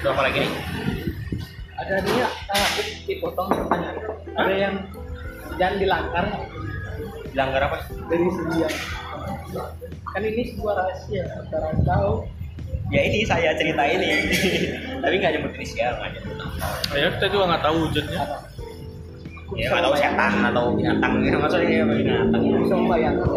Itu 0.00 0.06
apa 0.08 0.22
lagi 0.24 0.38
nih? 0.44 0.52
Ada 1.80 1.96
dia, 2.04 2.28
ah, 2.52 2.60
aku 2.60 2.80
dipotong 3.08 3.48
tanya. 3.72 3.90
Ada 4.36 4.54
yang 4.54 4.74
jangan 5.56 5.76
dilanggar 5.80 6.26
Dilanggar 7.30 7.62
apa? 7.72 7.78
dari 8.10 8.26
sekian. 8.28 8.72
Kan 10.10 10.22
ini 10.26 10.42
sebuah 10.50 10.74
rahasia 10.76 11.24
antara 11.38 11.70
kau 11.86 12.26
Ya 12.90 13.06
ini 13.06 13.22
saya 13.22 13.54
cerita 13.54 13.86
ini. 13.86 14.26
Tapi 15.02 15.14
nggak 15.22 15.32
nyebut 15.38 15.52
inisial, 15.54 15.94
nggak 16.02 16.10
nyebut 16.18 16.34
nama. 16.42 16.66
Ya 16.98 17.06
kita 17.14 17.26
juga 17.30 17.44
nggak 17.54 17.62
tahu 17.62 17.76
wujudnya. 17.86 18.22
Ya 19.54 19.66
nggak 19.70 19.82
tahu 19.86 19.94
setan 19.94 20.34
atau 20.50 20.64
binatang. 20.74 21.12
Ya, 21.22 21.38
maksudnya 21.38 21.86
binatang. 21.86 22.42
bisa 22.66 22.74
membayangkan. 22.74 23.30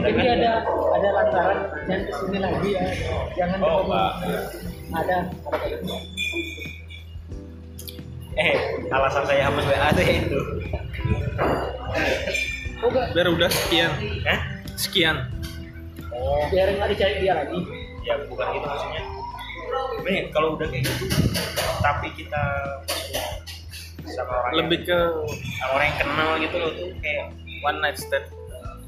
Jadi 0.00 0.22
ada 0.30 0.50
ada 0.94 1.08
lantaran 1.10 1.60
yang 1.90 2.02
ke 2.06 2.12
sini 2.22 2.38
lagi 2.38 2.68
ya, 2.70 2.86
jangan 3.34 3.58
Oh. 3.66 3.82
Ada, 4.90 5.18
gitu. 5.70 5.94
Eh, 8.40 8.56
alasan 8.88 9.24
saya 9.28 9.52
hapus 9.52 9.64
WA 9.68 9.88
tuh 9.92 10.00
ya 10.00 10.14
itu. 10.16 10.38
Oh, 12.80 12.88
Biar 13.12 13.28
udah 13.28 13.50
sekian. 13.52 13.92
Hah? 14.24 14.40
Sekian. 14.74 15.16
Oh, 16.10 16.48
biar 16.48 16.72
nggak 16.72 16.88
dicari 16.90 17.14
dia 17.20 17.36
lagi. 17.36 17.58
ya 18.00 18.16
bukan 18.24 18.46
gitu 18.56 18.64
maksudnya. 18.64 19.02
Ini 20.00 20.32
kalau 20.32 20.56
udah 20.56 20.66
kayak 20.66 20.88
gitu, 20.88 21.04
tapi 21.84 22.08
kita 22.16 22.42
sama 24.08 24.32
orang 24.40 24.52
Lebih 24.56 24.88
ke 24.88 24.98
sama 25.60 25.72
orang 25.76 25.86
yang 25.86 25.98
kenal 26.00 26.30
gitu 26.40 26.56
loh 26.56 26.70
tuh 26.72 26.88
kayak 27.04 27.24
one 27.60 27.78
night 27.78 28.00
stand. 28.00 28.24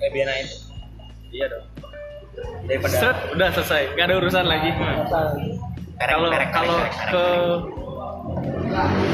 kayak 0.00 0.10
Biana 0.10 0.32
itu 0.40 0.56
Iya 1.30 1.46
dong. 1.52 1.64
daripada 2.64 2.94
Set, 2.96 3.16
udah 3.36 3.48
selesai. 3.52 3.82
Gak 3.94 4.04
ada 4.08 4.14
urusan 4.16 4.46
lagi. 4.48 4.70
Kalau 6.00 6.28
kalau 6.50 6.76
ke. 7.12 7.24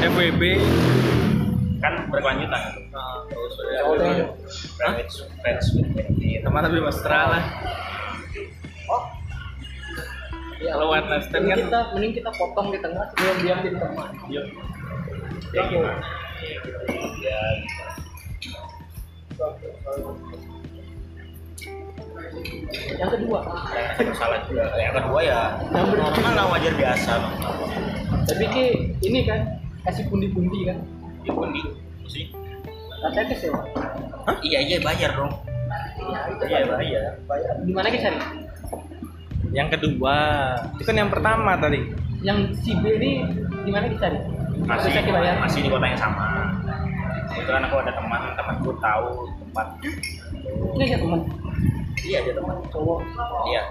FWB 0.01 0.43
kan 1.79 1.93
berkelanjutan. 2.09 2.63
Nah, 2.91 3.23
terus 3.25 3.53
Ya, 3.69 3.81
Oh, 3.85 3.93
udah. 3.93 4.35
friends 4.75 5.13
friends 5.39 5.65
teman 6.39 6.61
lebih 6.65 6.81
mesra 6.83 7.21
lah. 7.29 7.43
Ya, 10.59 10.75
Kalau 10.75 10.91
one 10.91 11.07
night 11.07 11.23
stand 11.23 11.47
kan- 11.47 11.55
kita 11.57 11.79
mending 11.95 12.13
kita 12.19 12.29
potong 12.35 12.67
di 12.67 12.79
tengah 12.83 13.05
sebelum 13.15 13.37
dia 13.39 13.55
di 13.63 13.71
teman. 13.71 14.09
Yuk. 14.27 14.45
ya 15.49 15.61
gimana? 15.65 15.97
Ya 16.43 16.59
ya. 17.23 17.39
Yang 22.91 23.09
kedua, 23.15 23.39
yang 23.71 24.09
masalah 24.11 24.39
juga. 24.45 24.63
Yang 24.75 24.93
kedua 24.99 25.19
ya 25.23 25.41
normal 25.71 26.31
lah 26.35 26.45
wajar 26.51 26.73
biasa 26.75 27.11
bang 27.17 27.35
tapi 28.29 28.45
ki 28.49 28.65
ini 29.05 29.19
kan 29.25 29.39
kasih 29.87 30.05
pundi-pundi 30.07 30.69
kan. 30.69 30.77
di 31.19 31.29
pundi 31.33 31.61
sih 32.07 32.25
Katanya 32.99 33.31
kesewa. 33.31 33.63
Hah? 34.27 34.35
iya 34.43 34.59
iya 34.59 34.77
bayar 34.83 35.15
dong 35.15 35.31
iya 36.43 36.67
bayar 36.67 37.13
Bayar. 37.27 37.53
Di 37.63 37.71
mana 37.71 37.87
kita 37.91 38.11
cari? 38.11 38.19
Yang 39.49 39.69
kedua, 39.77 40.15
itu 40.77 40.83
kan 40.85 40.95
yang 40.97 41.09
pertama 41.09 41.57
tadi. 41.57 41.89
Yang 42.21 42.59
si 42.61 42.77
B 42.77 42.97
ini 43.01 43.25
di 43.65 43.71
mana 43.73 43.89
kita 43.89 44.09
cari? 44.09 44.19
masih 44.69 44.89
Bisa 44.91 45.33
masih 45.39 45.59
di 45.63 45.69
kota 45.71 45.85
yang 45.87 45.99
sama 46.01 46.25
kebetulan 47.29 47.63
aku 47.65 47.75
ada 47.81 47.91
teman 47.93 48.21
temanku 48.37 48.71
tahu 48.77 49.07
tempat 49.41 49.67
Ini 50.75 50.83
aja 50.85 50.97
teman 51.01 51.19
iya 52.05 52.17
ada 52.23 52.31
teman. 52.35 52.55
Cowok. 52.69 52.99
Iya. 53.47 53.61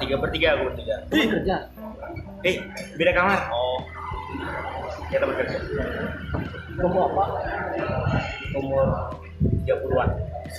Tiga 0.00 0.14
bertiga 0.18 0.48
aku 0.56 0.62
bertiga 0.72 0.94
teman 1.08 1.28
kerja. 1.38 1.56
eh 2.42 2.56
beda 2.96 3.12
kamar. 3.12 3.40
Oh. 3.52 3.80
Kita 5.10 5.26
bekerja 5.26 5.58
Umur 6.80 7.12
apa? 7.12 7.24
umur 8.50 8.86
30-an 9.62 10.10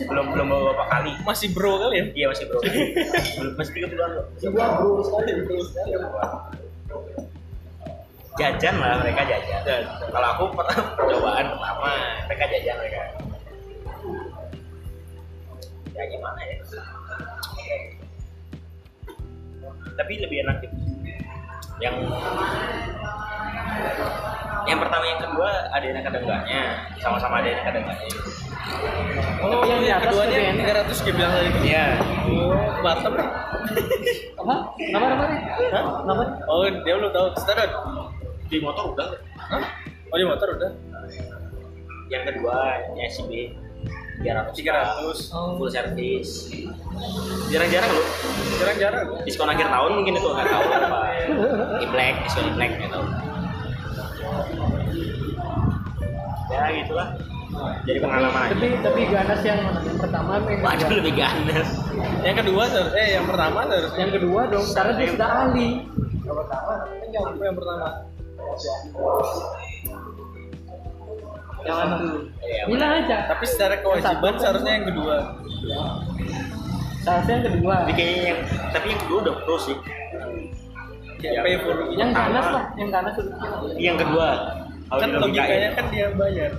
belum 0.07 0.25
belum 0.31 0.47
beberapa 0.47 0.83
kali. 0.87 1.11
Masih 1.27 1.51
bro 1.51 1.75
kali 1.75 1.95
ya? 1.99 2.05
iya 2.15 2.25
masih 2.31 2.45
bro. 2.47 2.59
Belum 3.39 3.53
masih 3.59 3.73
30-an 3.83 4.09
loh 4.15 4.25
Jiwa 4.39 4.65
bro 4.79 5.03
sekali, 5.03 5.31
bro 5.43 5.57
sekali. 5.59 5.91
jajan 8.39 8.75
lah 8.79 8.95
mereka 9.03 9.21
jajan. 9.27 9.81
Kalau 10.07 10.27
aku 10.31 10.43
pernah 10.55 10.77
percobaan 10.95 11.45
pertama 11.51 11.91
mereka 12.31 12.43
jajan 12.47 12.75
mereka. 12.79 12.99
Ya 15.91 16.03
gimana 16.07 16.39
ya 16.47 16.55
tapi 19.91 20.13
lebih 20.17 20.37
enak 20.43 20.55
gitu 20.63 20.75
yang 21.81 21.95
yang 24.63 24.77
pertama 24.77 25.03
yang 25.03 25.19
kedua 25.19 25.49
ada 25.73 25.85
yang 25.85 25.97
ada 25.99 26.17
enggaknya 26.17 26.61
sama-sama 27.01 27.41
ada 27.41 27.49
yang 27.49 27.61
ada 27.65 27.77
enggaknya 27.81 28.09
Oh, 29.41 29.65
yang 29.65 29.81
di 29.81 29.89
yang 29.89 29.99
atas 29.99 30.13
keduanya 30.13 30.37
enak. 30.53 30.85
300 30.85 31.01
dia 31.01 31.13
bilang 31.17 31.31
tadi. 31.33 31.49
iya 31.65 31.85
Oh, 32.29 32.53
Batam. 32.85 33.13
Apa? 34.37 34.55
Nama 34.77 35.05
namanya? 35.11 35.39
Hah? 35.73 35.83
Nama? 36.05 36.23
Oh, 36.45 36.61
dia 36.69 36.93
belum 36.93 37.09
tahu. 37.09 37.27
Standar. 37.41 37.67
di 38.47 38.57
motor 38.61 38.93
udah 38.93 39.07
Hah? 39.41 39.63
Oh, 40.13 40.17
di 40.21 40.25
motor 40.29 40.47
udah. 40.55 40.71
yang 42.07 42.23
kedua 42.27 42.57
ya 42.93 43.07
si 43.09 43.21
B 43.25 43.31
300 44.19 44.51
300. 44.51 45.31
Oh. 45.31 45.55
full 45.55 45.71
service. 45.71 46.51
Jarang-jarang 47.47 47.91
loh. 47.95 48.07
Jarang-jarang. 48.59 49.07
diskon 49.23 49.47
akhir 49.47 49.71
tahun 49.71 49.91
mungkin 50.03 50.13
itu 50.19 50.27
nggak 50.27 50.47
tahu 50.51 50.63
apa. 50.67 50.99
Imlek 51.87 52.15
diskon 52.27 52.45
imlek 52.51 52.71
nggak 52.75 52.91
tahu 52.91 53.05
ya 56.51 56.83
gitulah. 56.83 57.09
Jadi 57.83 57.99
pengalaman 57.99 58.41
aja. 58.47 58.53
tapi 58.55 58.67
tapi 58.79 59.01
ganas 59.11 59.41
yang 59.43 59.59
mana 59.59 59.79
yang 59.83 59.99
pertama 59.99 60.31
yang 60.39 60.61
waduh 60.63 60.87
kedua 60.87 60.99
lebih 61.03 61.13
ganas. 61.19 61.67
Yang 62.23 62.35
kedua 62.45 62.63
eh 62.95 63.09
yang 63.19 63.25
pertama 63.27 63.59
harus 63.67 63.91
yang 63.99 64.11
kedua 64.11 64.41
dong 64.47 64.65
karena 64.71 64.91
dia 64.95 65.07
sudah 65.11 65.29
ahli. 65.29 65.69
Yang 66.23 66.35
pertama 66.47 66.71
kan 66.79 67.09
yang, 67.11 67.25
yang 67.35 67.57
pertama. 67.59 67.87
Yang 71.61 71.77
mana 71.77 71.95
Iya, 72.41 72.63
bilang 72.65 72.91
aja. 72.99 73.17
Tapi 73.27 73.43
secara 73.45 73.75
kewajiban 73.79 74.33
seharusnya 74.35 74.71
yang 74.73 74.85
kedua. 74.87 75.15
seharusnya 77.01 77.33
yang 77.33 77.45
kedua. 77.49 77.73
Tapi 77.81 77.93
kayaknya 77.93 78.23
yang 78.27 78.39
tapi 78.69 78.85
yang 78.89 78.99
kedua 79.01 79.17
udah 79.21 79.35
pro 79.43 79.57
sih. 79.57 79.77
Ya, 81.21 81.45
pay 81.45 81.53
for 81.55 81.77
yang 81.93 82.09
ganas 82.11 82.45
lah 82.49 82.63
yang 82.73 82.89
ganas 82.89 83.13
sudah 83.13 83.37
yang 83.77 83.93
kedua. 83.93 84.29
Kalau 84.89 84.99
kan 84.99 85.09
logikanya 85.15 85.69
kan 85.71 85.85
dia 85.87 86.07
bayar 86.11 86.51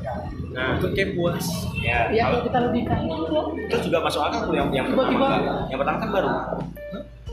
nah. 0.55 0.79
Untuk 0.79 0.95
kayak 0.95 1.13
puas. 1.13 1.45
ya 1.77 2.09
ya 2.09 2.31
kalau 2.31 2.41
kita 2.47 2.59
logikain 2.63 3.05
itu 3.05 3.37
itu 3.59 3.77
juga 3.91 3.99
masuk 4.07 4.23
akal 4.23 4.41
tuh 4.47 4.55
yang 4.55 4.69
yang 4.71 4.87
pertama 4.87 5.11
Tiba-tiba. 5.11 5.27
kan. 5.29 5.43
yang 5.69 5.79
pertama 5.83 5.97
kan 5.99 6.09
baru. 6.09 6.29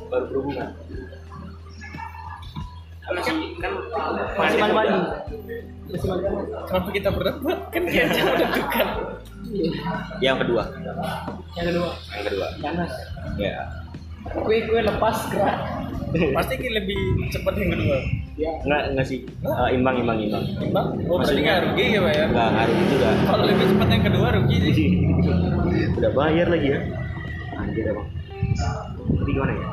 Baru 0.10 0.24
berhubungan 0.28 0.68
masih 3.18 3.34
kan 3.58 3.72
masih 4.38 4.56
muda. 4.58 4.62
malu-malu. 4.62 4.98
masih 5.90 6.08
malu-malu 6.08 6.46
Kenapa 6.70 6.90
kita 6.94 7.10
berdebat? 7.10 7.60
Kan 7.74 7.82
dia. 7.90 8.06
Iya. 9.50 9.72
yang 10.26 10.38
kedua. 10.38 10.64
Yang 11.58 11.66
kedua. 11.74 11.90
Yang 12.14 12.24
kedua. 12.30 12.48
Ganas. 12.62 12.94
Ya. 13.42 13.56
Kue 14.46 14.58
kue 14.70 14.82
lepas 14.86 15.18
gerak. 15.34 15.58
Pasti 16.38 16.54
ini 16.58 16.70
lebih 16.74 17.00
cepat 17.34 17.54
yang 17.58 17.72
kedua. 17.74 17.98
ya. 18.38 18.52
Enggak 18.66 18.82
enggak 18.94 19.06
sih. 19.10 19.20
Eh, 19.26 19.70
imbang 19.74 19.96
imbang 19.98 20.18
imbang. 20.22 20.46
Bang, 20.70 20.88
oh 21.10 21.18
berarti 21.18 21.42
nggak 21.42 21.60
rugi 21.70 21.86
ya 21.98 22.00
Pak 22.06 22.14
ya? 22.14 22.26
enggak 22.30 22.48
ngaruh 22.54 22.76
itu 22.78 22.94
udah 22.98 23.14
Kalau 23.26 23.44
lebih 23.50 23.66
cepat 23.74 23.88
yang 23.90 24.04
kedua 24.06 24.28
rugi 24.38 24.58
sih. 24.74 24.90
udah 25.98 26.12
bayar 26.14 26.48
lagi 26.54 26.68
ya? 26.70 26.80
Anjir 27.58 27.86
emang. 27.90 28.08
Tapi 29.10 29.30
gimana 29.34 29.52
ya? 29.58 29.66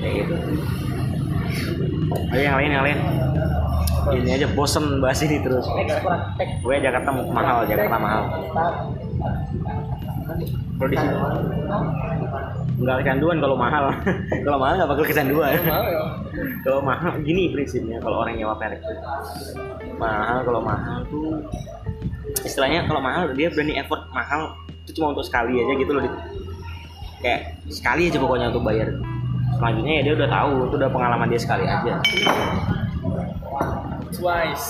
Kayak 0.00 0.14
gitu 0.26 0.34
ayo 2.34 2.42
yang 2.42 2.56
lain 2.58 2.70
yang 2.72 2.84
lain 2.84 2.98
ini 4.16 4.30
aja 4.32 4.48
bosen 4.56 4.98
bahas 5.04 5.20
ini 5.20 5.38
terus. 5.44 5.68
Gue 6.64 6.80
Jakarta 6.80 7.12
mahal 7.12 7.68
Jakarta 7.68 7.96
mahal. 8.00 8.22
Kalau 10.80 10.88
di 10.88 10.96
sini. 10.96 11.14
Nggak 12.80 12.96
kecanduan 13.04 13.36
kalau 13.44 13.56
mahal. 13.60 13.92
Kalau 14.46 14.56
mahal 14.56 14.74
nggak 14.80 14.90
bakal 14.90 15.04
kecanduan 15.04 15.52
ya. 15.52 15.60
kalau 16.64 16.80
mahal 16.80 17.12
gini 17.20 17.52
prinsipnya 17.52 18.00
kalau 18.00 18.24
orang 18.24 18.40
nyewa 18.40 18.56
perek 18.56 18.80
tuh. 18.80 18.96
Mahal 20.00 20.40
kalau 20.48 20.60
mahal 20.64 21.04
tuh 21.12 21.44
istilahnya 22.46 22.88
kalau 22.88 23.02
mahal 23.04 23.28
dia 23.36 23.52
berani 23.52 23.76
effort 23.76 24.06
mahal 24.14 24.56
itu 24.86 24.96
cuma 24.96 25.12
untuk 25.12 25.26
sekali 25.26 25.60
aja 25.60 25.74
gitu 25.76 25.92
loh 25.92 26.04
kayak 27.20 27.58
sekali 27.68 28.08
aja 28.08 28.18
pokoknya 28.22 28.48
untuk 28.54 28.64
bayar 28.64 28.96
selanjutnya 29.58 29.94
ya 30.00 30.02
dia 30.06 30.14
udah 30.14 30.28
tahu 30.30 30.52
itu 30.68 30.74
udah 30.78 30.90
pengalaman 30.90 31.26
dia 31.30 31.40
sekali 31.40 31.64
aja. 31.66 31.94
Twice. 34.10 34.68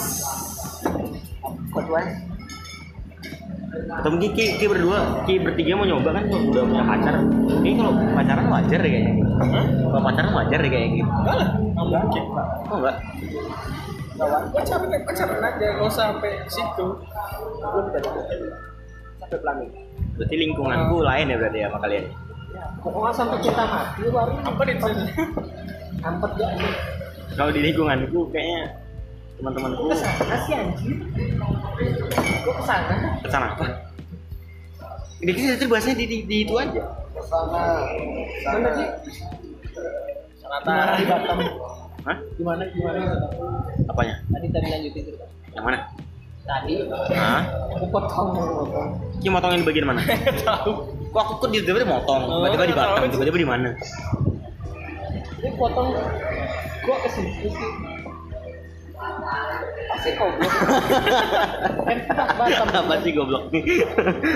atau 3.70 4.10
mungkin 4.12 4.30
ki, 4.34 4.58
ki 4.58 4.66
berdua. 4.66 5.24
Ki 5.26 5.38
bertiga 5.42 5.78
mau 5.78 5.86
nyoba 5.86 6.14
kan 6.14 6.24
udah 6.26 6.62
punya 6.62 6.84
pacar. 6.84 7.14
Ini 7.62 7.70
kalau 7.78 7.92
pacaran 8.14 8.46
wajar 8.50 8.78
deh 8.82 8.90
kayaknya. 8.90 9.12
Gitu 9.18 9.34
Hah? 9.50 9.66
kalau 9.90 10.02
pacaran 10.04 10.32
wajar 10.34 10.58
deh 10.58 10.70
kayak 10.70 10.88
gitu. 10.94 11.10
Enggak 11.10 11.36
lah, 11.36 11.48
nggak 11.74 12.00
mungkin. 12.06 12.24
oh 12.70 12.76
enggak? 12.78 12.96
Pacaran 14.52 14.88
pacaran 15.06 15.40
aja, 15.42 15.66
nggak 15.74 15.86
usah 15.86 16.04
sampai 16.12 16.32
situ. 16.46 16.86
sampai 19.20 19.38
pelangi. 19.38 19.66
Berarti 20.18 20.34
lingkunganku 20.36 20.96
lain 21.00 21.26
ya 21.30 21.36
berarti 21.38 21.58
ya 21.62 21.66
sama 21.70 21.78
kalian 21.80 22.04
pokoknya 22.80 23.12
sampai 23.14 23.38
kita 23.44 23.62
mati 23.66 24.02
baru 24.08 24.32
Apa 24.42 24.62
di 24.64 24.74
sini? 24.78 25.04
ampet 26.00 26.30
gak? 26.40 26.50
Nih 26.56 26.74
kalau 27.36 27.50
di 27.54 27.60
lingkunganku 27.62 28.20
kayaknya 28.34 28.62
teman-temanku 29.38 29.82
ke 29.88 29.96
sana 29.96 30.36
sih 30.44 30.52
anjir 30.56 30.94
kok 32.44 32.54
ke 32.58 32.62
sana. 32.66 32.94
Ke 33.22 33.28
sana? 33.30 33.46
Apa 33.54 33.64
ini 35.20 35.30
kita 35.36 35.68
bahasnya 35.68 35.94
di, 36.00 36.04
di, 36.08 36.16
di 36.24 36.36
itu 36.48 36.54
aja? 36.56 36.80
Mana 38.48 38.68
sih? 38.72 38.88
Gimana 40.40 40.92
di 40.96 41.04
Batam. 41.04 41.38
Hah? 42.00 42.16
gimana 42.40 42.62
gimana 42.72 43.00
apanya? 43.84 44.14
Tadi 44.32 44.46
tadi 44.48 44.66
lanjutin 44.72 45.02
cerita. 45.04 45.26
Yang 45.52 45.64
mana? 45.68 45.78
Tadi. 46.48 46.74
Hah? 47.12 47.42
aku 47.76 47.86
potong. 47.92 48.28
Aku 48.32 48.54
potong 48.64 48.88
Ki 49.20 49.28
motongin 49.28 49.60
di 49.60 49.66
bagian 49.68 49.86
mana? 49.92 50.00
Tahu. 50.48 50.72
Kok 51.10 51.20
aku 51.20 51.32
kok 51.42 51.48
tiba-tiba 51.50 51.86
motong, 51.90 52.22
Oh, 52.22 52.46
tiba-tiba 52.46 52.70
di 52.70 52.76
Batam, 52.76 53.02
tiba-tiba 53.10 53.38
di 53.38 53.48
mana? 53.48 53.70
ini 55.40 55.56
potong 55.56 55.96
gua 56.84 56.96
ke 57.00 57.08
sini 57.16 57.30
sih 57.40 57.52
pasti 59.88 60.10
goblok 60.20 60.52
kan 61.80 61.96
kita 61.96 62.24
Batam 62.36 62.68
Apa 62.68 62.94
sih 63.00 63.12
goblok 63.16 63.44
nih? 63.48 63.62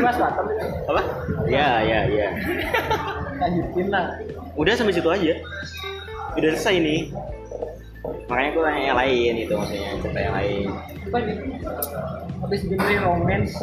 Mas 0.01 0.17
Batam 0.17 0.45
itu 0.49 0.67
Apa? 0.89 1.03
Ya, 1.55 1.85
ya, 1.85 2.09
ya. 2.09 2.29
lanjutin 3.37 3.87
lah 3.93 4.17
Udah 4.57 4.73
sampai 4.79 4.97
situ 4.97 5.11
aja. 5.13 5.35
Udah 6.39 6.51
selesai 6.57 6.79
nih. 6.81 7.01
Makanya 8.31 8.51
gue 8.55 8.63
tanya 8.65 8.83
yang 8.87 8.99
lain 8.99 9.33
gitu 9.45 9.53
maksudnya, 9.59 9.91
cerita 10.01 10.21
yang 10.23 10.35
lain. 10.39 10.67
Habis 12.45 12.61
dengerin 12.69 13.01
romance 13.01 13.57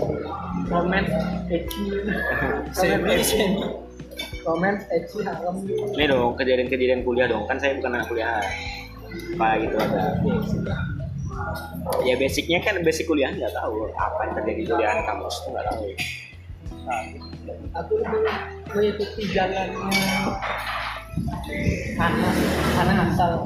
romance 0.65 1.13
ecchi 1.53 1.85
Semi, 2.77 2.97
romance 2.97 3.13
ecchi 3.13 3.37
semi. 3.37 3.61
romance 4.41 4.83
ecchi 4.89 5.17
haram 5.21 5.55
Ini 5.69 6.05
dong 6.09 6.33
kejadian-kejadian 6.33 7.05
kuliah 7.05 7.29
dong. 7.29 7.45
Kan 7.45 7.61
saya 7.61 7.77
bukan 7.77 7.93
anak 7.93 8.09
kuliah. 8.09 8.41
Apa 9.37 9.47
gitu 9.61 9.75
ada. 9.77 10.17
Ya 12.01 12.17
basicnya 12.17 12.57
kan 12.65 12.81
basic 12.81 13.05
kuliah 13.05 13.29
nggak 13.29 13.53
tahu 13.53 13.93
apa 13.93 14.19
yang 14.25 14.33
terjadi 14.41 14.57
di 14.57 14.65
kuliah 14.65 14.93
kampus 15.05 15.35
tuh 15.45 15.49
nggak 15.53 15.65
tahu. 15.69 15.85
aku 17.71 17.93
lebih 18.03 18.19
mengikuti 18.73 19.23
jalannya 19.31 19.69
anak 22.01 22.35
anak 22.81 22.97
asal 23.13 23.45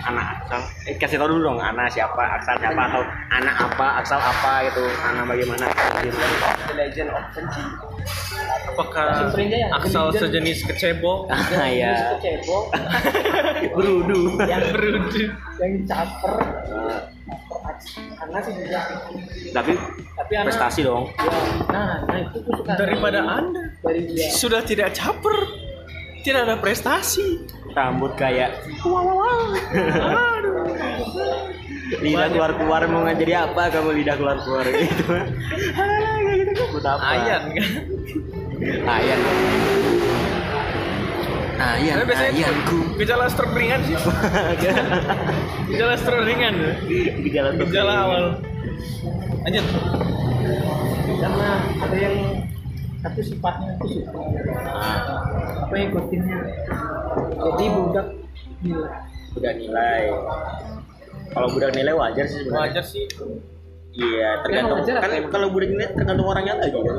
anak 0.00 0.24
aksal. 0.40 0.62
Eh, 0.88 0.94
kasih 0.96 1.16
tau 1.20 1.28
dulu 1.28 1.52
dong 1.52 1.58
anak 1.60 1.92
siapa 1.92 2.22
aksal 2.40 2.56
siapa 2.56 2.80
atau 2.88 3.02
anak 3.30 3.54
apa 3.56 3.86
aksal 4.00 4.20
apa 4.20 4.52
gitu 4.70 4.84
anak 5.04 5.24
bagaimana? 5.28 5.66
Gitu 6.00 6.18
The 6.68 6.74
Legend 6.74 7.08
of 7.12 7.24
Senji. 7.36 7.62
Apakah 8.70 9.28
ya, 9.36 9.68
Aksal 9.76 10.08
sejenis 10.14 10.64
kecebong? 10.64 11.28
ah 11.32 11.68
ya 11.68 12.16
cebong 12.22 12.70
berudu. 13.76 14.40
Yang 14.46 14.64
Berudu. 14.74 15.22
yang 15.60 15.72
caper. 15.84 16.34
Anak 18.20 18.40
sih 18.44 18.52
juga 18.56 18.80
tapi 19.50 19.72
tapi 20.16 20.32
anak 20.36 20.46
prestasi 20.52 20.80
dong. 20.84 21.08
Ya, 21.16 21.32
nah 21.72 21.92
nah 22.04 22.16
itu 22.20 22.38
tuh 22.44 22.52
suka 22.60 22.72
Daripada 22.76 23.20
Anda. 23.24 23.62
dari 23.80 24.00
dia. 24.06 24.28
Sudah 24.32 24.60
tidak 24.64 24.92
caper, 24.92 25.36
tidak 26.20 26.40
ada 26.44 26.56
prestasi. 26.58 27.40
rambut 27.70 28.12
kayak 28.14 28.50
lidah 32.02 32.28
keluar 32.30 32.50
keluar 32.54 32.82
mau 32.86 33.02
jadi 33.10 33.46
apa 33.46 33.70
kamu 33.70 33.90
lidah 34.02 34.14
keluar 34.14 34.36
keluar 34.42 34.64
gitu 34.66 35.04
kayak 36.26 36.36
gitu 36.44 36.52
rambut 36.58 36.84
apa 36.86 37.02
Ayan 37.04 37.42
kan? 37.50 37.68
ayan 38.90 39.20
ayan 41.60 41.94
Tapi 41.94 42.06
biasanya 42.08 42.30
itu 42.30 42.40
ayanku 42.40 42.78
gejala 42.96 43.24
stroke 43.28 43.52
ringan 43.52 43.80
sih. 43.84 43.96
Gejala 45.70 45.94
stroke 45.94 46.24
ringan. 46.24 46.54
ya. 46.56 46.72
gejala 47.20 47.48
Gejala 47.54 47.94
awal. 48.00 48.24
Lanjut. 49.44 49.66
karena 51.20 51.50
ada 51.78 51.96
yang 51.96 52.16
tapi 53.00 53.20
sifatnya 53.24 53.68
itu 53.80 53.86
suka. 54.00 54.12
Ah, 54.68 54.98
apa 55.66 55.74
yang 55.76 55.88
ikutin? 55.92 56.20
Jadi 57.40 57.64
budak 57.72 58.06
gila 58.60 58.90
budak 59.30 59.54
nilai. 59.56 60.02
Kalau 61.30 61.46
budak 61.54 61.70
nilai 61.72 61.94
wajar 61.94 62.26
sih 62.26 62.38
sebenarnya. 62.42 62.66
Wajar 62.74 62.84
sih. 62.84 63.04
Iya, 63.90 64.28
tergantung. 64.46 64.78
wajar 64.82 64.94
kan 65.02 65.10
apa? 65.10 65.28
kalau 65.30 65.46
budak 65.50 65.68
nilai 65.70 65.88
tergantung 65.94 66.26
orangnya 66.28 66.54
lagi 66.60 66.78
kan. 66.78 66.96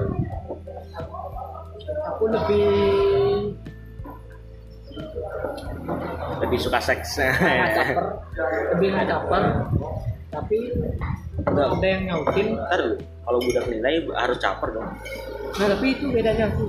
aku 2.01 2.23
lebih 2.29 2.67
Lebih 6.41 6.57
suka 6.57 6.79
seks. 6.81 7.21
lebih 8.75 8.87
nggak 8.91 9.07
caper 9.07 9.43
tapi 10.31 10.57
Enggak. 11.41 11.67
ada 11.69 11.87
yang 11.87 12.01
nyautin 12.07 12.47
Ntar 12.55 12.79
dulu, 12.79 12.95
kalau 13.21 13.39
budak 13.39 13.65
nilai 13.67 13.93
harus 14.09 14.37
caper 14.37 14.69
dong. 14.71 14.87
nah 15.51 15.67
tapi 15.69 15.85
itu 15.91 16.05
bedanya 16.07 16.47
aku 16.47 16.65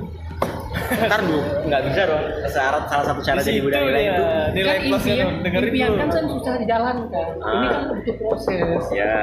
Ntar 0.83 1.21
dulu, 1.23 1.41
nggak 1.65 1.83
bisa 1.87 2.01
dong. 2.05 2.25
Syarat 2.45 2.85
salah 2.87 3.05
satu 3.07 3.21
cara 3.21 3.39
jadi 3.41 3.61
budak 3.61 3.81
nilai 3.83 4.03
itu. 4.05 4.25
nilai 4.53 4.75
kan 4.75 4.83
plusnya 4.85 5.15
impian. 5.15 5.31
Dengerin 5.41 5.69
impian 5.69 5.91
kan 5.95 6.09
kan 6.11 6.25
susah 6.29 6.55
dijalankan 6.59 7.29
ini 7.33 7.47
Ah. 7.47 7.71
kan 7.71 7.83
butuh 7.93 8.15
proses 8.19 8.85
Ya, 8.91 9.15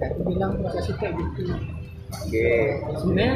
aku 0.00 0.20
bilang 0.24 0.52
proses 0.58 0.84
itu 0.84 0.96
kayak 0.96 1.12
gitu 1.14 1.42
Oke. 2.16 2.50
sebenarnya 2.94 3.34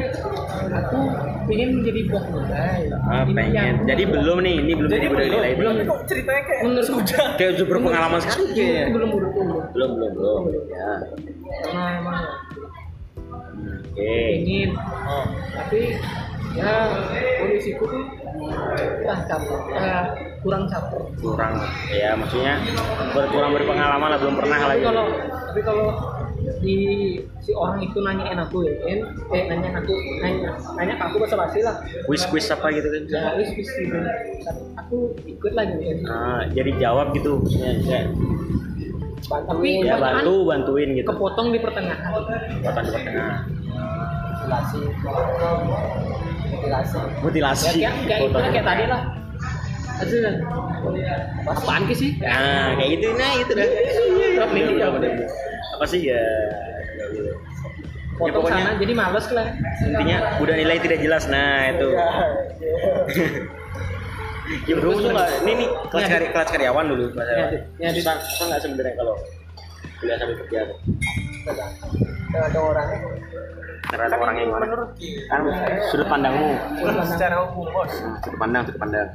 aku 0.71 0.97
pengen 1.45 1.69
menjadi 1.75 2.01
buah 2.05 2.23
nilai 2.25 2.79
Ah, 3.01 3.23
pengen. 3.25 3.73
Jadi 3.83 4.03
belum 4.05 4.37
nih, 4.39 4.55
ini 4.57 4.73
belum 4.73 4.89
Jadi 4.89 5.05
belum, 5.07 5.27
nilai 5.29 5.51
belum 5.53 5.73
kok 5.83 5.99
ceritanya 6.05 6.41
kayak 6.43 6.61
menurut 6.63 6.85
sudah. 6.85 7.25
Kayak 7.37 7.51
udah 7.53 7.65
berpengalaman 7.67 8.19
sekali 8.19 8.43
itu 8.45 8.53
kayaknya. 8.55 8.85
belum 8.91 9.09
belum 9.09 9.29
belum 9.29 9.47
Belum, 9.69 9.89
belum, 9.93 10.11
belum. 10.13 10.41
Ya. 10.69 10.89
karena 11.59 11.83
emang 11.97 12.19
Hmm, 13.49 13.75
Oke. 13.91 14.15
pengen 14.39 14.69
tapi 15.51 15.79
ya 16.49 16.71
kondisiku 17.37 17.83
tuh 17.85 18.03
ah 19.03 19.19
caper 19.27 19.59
ah, 19.75 20.05
kurang 20.39 20.63
caper 20.65 21.01
Kurang 21.19 21.53
ya 21.89 22.15
maksudnya 22.15 22.57
berkurang 23.11 23.51
berpengalaman 23.53 24.09
lah 24.09 24.17
belum 24.17 24.35
pernah 24.39 24.57
tapi 24.57 24.69
lagi. 24.71 24.83
kalau 24.85 25.05
tapi 25.43 25.61
kalau 25.61 25.85
di 26.57 26.77
si 27.39 27.51
orang 27.51 27.79
itu 27.79 27.97
nanyain 27.99 28.35
aku 28.35 28.65
ya 28.65 28.73
kan 28.81 28.99
eh 29.31 29.43
nanya 29.47 29.69
aku 29.77 29.93
nanya 30.19 30.49
nanya 30.75 30.93
ke 30.97 31.03
aku 31.05 31.15
bahasa 31.17 31.35
basi 31.37 31.59
lah 31.61 31.75
Quiz-quiz 32.03 32.49
apa 32.49 32.67
gitu 32.71 32.87
kan. 32.87 33.03
ya 33.05 33.21
wis 33.35 33.49
wis 33.53 33.69
gitu. 33.69 33.97
aku 34.73 34.97
ikut 35.23 35.53
lagi 35.53 35.75
kan 35.77 35.97
Ah, 36.05 36.41
jadi 36.49 36.71
jawab 36.77 37.13
gitu 37.13 37.37
maksudnya 37.37 37.71
ya, 37.85 38.01
tapi 39.29 39.69
ya 39.83 39.95
bantu 39.95 40.33
bantuin 40.43 40.89
gitu. 40.95 41.05
kepotong 41.05 41.53
di 41.53 41.59
pertengahan 41.61 42.09
Kekuatan 42.59 42.83
di 42.83 42.91
tengah. 42.97 43.37
mutilasi 44.33 44.79
mutilasi 46.49 46.97
Mutilasi. 47.21 47.67
ya 47.77 47.91
kayak 48.03 48.19
kayak 48.33 48.51
kayak 48.51 48.65
tadi 48.65 48.85
lah 48.87 49.01
Aduh, 49.99 50.31
apaan 51.43 51.91
sih? 51.91 52.15
Nah, 52.23 52.71
kayak 52.79 52.89
gitu 52.95 53.19
nah 53.19 53.35
itu 53.35 53.51
dah. 53.51 53.67
Drop 54.39 54.49
nih, 54.55 54.63
Bener, 54.63 54.79
ya. 54.79 54.87
bener, 54.95 55.11
bener. 55.11 55.27
Apa 55.79 55.85
sih 55.87 56.11
ya? 56.11 56.19
ya 56.99 57.05
gitu. 57.15 57.31
Ya, 58.19 58.31
pokoknya 58.35 58.67
sana 58.67 58.71
jadi 58.75 58.93
males 58.99 59.25
lah. 59.31 59.47
intinya 59.79 60.17
udah 60.43 60.55
nilai 60.59 60.75
tidak 60.83 60.99
jelas 60.99 61.23
nah 61.31 61.71
itu. 61.71 61.89
Ya 64.65 64.73
bro, 64.81 64.97
tuh 64.97 65.13
nggak, 65.13 65.29
ini 65.45 65.51
nih 65.61 65.67
kelas, 65.93 66.01
Ya, 66.01 66.07
kari, 66.09 66.25
kelas 66.33 66.49
karyawan 66.49 66.85
dulu 66.89 67.05
kelas 67.13 67.27
Ya, 67.29 67.33
karyawan. 67.37 67.61
Ya, 67.77 67.89
susah, 67.93 68.13
susah 68.17 68.45
nggak 68.49 68.61
sebenarnya 68.65 68.93
kalau 68.97 69.15
kuliah 70.01 70.17
sambil 70.17 70.35
kerja 70.41 70.59
tuh? 70.65 70.77
ada 72.33 72.59
orang 72.61 72.87
Karena 73.89 74.03
ada 74.09 74.17
orang 74.17 74.35
yang 74.41 74.49
gimana? 74.49 74.63
menurut 74.65 74.89
Kan 75.29 75.41
sudut 75.93 76.07
pandangmu, 76.09 76.49
secara 77.13 77.35
hukum 77.45 77.65
bos. 77.69 77.93
Hmm, 77.93 78.17
sudut 78.25 78.39
pandang, 78.41 78.61
sudut 78.65 78.79
pandang. 78.81 79.07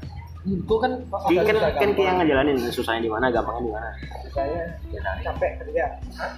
Itu 0.44 0.74
kan 0.76 0.92
Ki- 1.24 1.40
Kan 1.40 1.56
kan 1.56 1.72
kayak 1.72 1.96
yang 1.96 2.16
ngejalanin 2.20 2.56
susahnya 2.68 3.00
di 3.00 3.08
mana, 3.08 3.32
gampangnya 3.32 3.62
di 3.62 3.72
mana. 3.72 3.88
saya 4.28 4.62
capek 5.22 5.50
kerja 5.62 5.84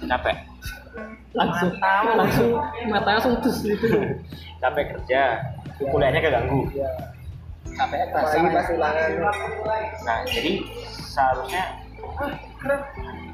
Capek, 0.05 0.35
langsung 1.33 1.69
langsung 2.13 2.49
mata 2.87 3.09
langsung 3.11 3.33
tus 3.41 3.61
gitu 3.61 3.89
capek 4.63 4.85
kerja, 4.93 5.21
kuliahnya 5.83 6.21
keganggu. 6.21 6.61
capek 7.67 7.99
apalagi 8.07 8.47
pas 8.47 8.67
ulangan 8.71 9.09
Nah, 10.01 10.17
jadi 10.25 10.51
seharusnya 11.03 11.63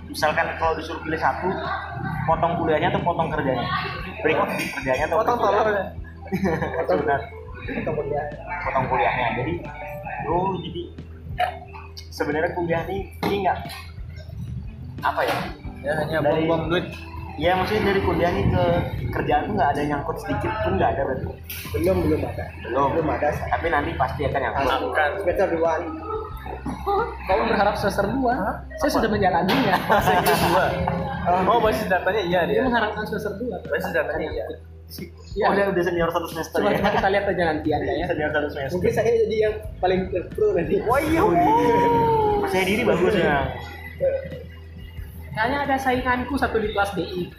misalkan 0.05 0.45
kalau 0.57 0.73
disuruh 0.73 0.99
pilih 1.01 1.17
satu, 1.17 1.47
potong 2.23 2.53
kuliahnya 2.57 2.89
atau 2.89 3.01
potong 3.01 3.29
kerjanya? 3.29 3.65
Break 4.21 4.37
off 4.37 4.51
di 4.55 4.65
kerjanya 4.71 5.05
atau 5.07 5.17
Potong 5.19 5.37
break 5.37 5.45
telur 5.45 5.63
kuliah? 5.63 5.85
ya. 6.73 6.83
Benar, 6.83 7.21
atau 7.77 7.93
kerja 7.93 8.21
potong 8.63 8.85
kuliahnya. 8.87 9.27
Jadi, 9.37 9.53
oh 10.25 10.55
jadi 10.59 10.81
sebenarnya 12.09 12.51
kuliah 12.53 12.81
nih 12.83 13.01
ini 13.21 13.35
nggak 13.43 13.57
apa 15.01 15.21
ya? 15.21 15.37
Ya 15.79 15.91
hanya 15.97 16.17
Dari- 16.19 16.45
buang-buang 16.45 16.63
duit. 16.69 16.85
Ya 17.33 17.57
maksudnya 17.57 17.89
dari 17.89 17.99
kuliah 17.99 18.29
nih 18.29 18.45
ke 18.45 18.63
kerjaan 19.09 19.41
tuh 19.43 19.53
nggak 19.53 19.69
ada 19.73 19.81
nyangkut 19.83 20.17
sedikit 20.17 20.53
pun 20.61 20.77
nggak 20.77 20.89
ada 20.91 21.01
berarti. 21.03 21.25
belum 21.73 21.97
belum 22.03 22.21
ada 22.23 22.45
Belum. 22.61 22.87
belum 22.93 23.07
ada 23.09 23.27
Tapi 23.33 23.67
nanti 23.67 23.91
pasti 23.93 24.21
akan 24.23 24.39
nyangkut. 24.39 24.69
Akan. 24.69 25.09
semester 25.19 25.47
dua 25.49 25.71
kamu 27.23 27.41
berharap 27.49 27.75
semester 27.75 28.05
dua 28.05 28.35
saya 28.77 28.91
sudah 28.91 29.09
menjalaninya 29.09 29.75
Inggris 30.13 30.41
dua. 30.45 30.65
Oh 31.47 31.59
basis 31.59 31.87
datanya 31.87 32.21
iya 32.21 32.39
dia 32.43 32.53
dia. 32.53 32.63
mengharapkan 32.63 33.03
semester 33.03 33.33
dua 33.35 33.57
Basis 33.65 33.91
datanya 33.91 34.27
iya. 34.29 34.45
Ya, 35.33 35.49
Oh, 35.49 35.53
dia 35.57 35.65
udah 35.65 35.81
senior 35.81 36.09
satu 36.09 36.29
semester 36.29 36.61
cuma, 36.61 36.69
ya. 36.69 36.77
cuma 36.77 36.93
kita 36.93 37.09
lihat 37.09 37.25
aja 37.25 37.43
nanti 37.49 37.69
anda 37.73 37.89
ya 37.89 38.05
Senior 38.05 38.29
satu 38.29 38.49
semester. 38.53 38.73
mungkin 38.77 38.91
saya 38.93 39.09
jadi 39.25 39.35
yang 39.41 39.55
paling 39.81 40.01
pro 40.29 40.53
nanti 40.53 40.77
Wah 40.85 41.01
iya. 41.01 41.21
Percaya 42.37 42.63
diri 42.63 42.83
bagus 42.85 43.13
ya. 43.17 43.37
kayaknya 45.33 45.57
ada 45.65 45.75
sainganku 45.75 46.37
satu 46.37 46.61
di 46.61 46.69
kelas 46.69 46.93
DI 46.93 47.33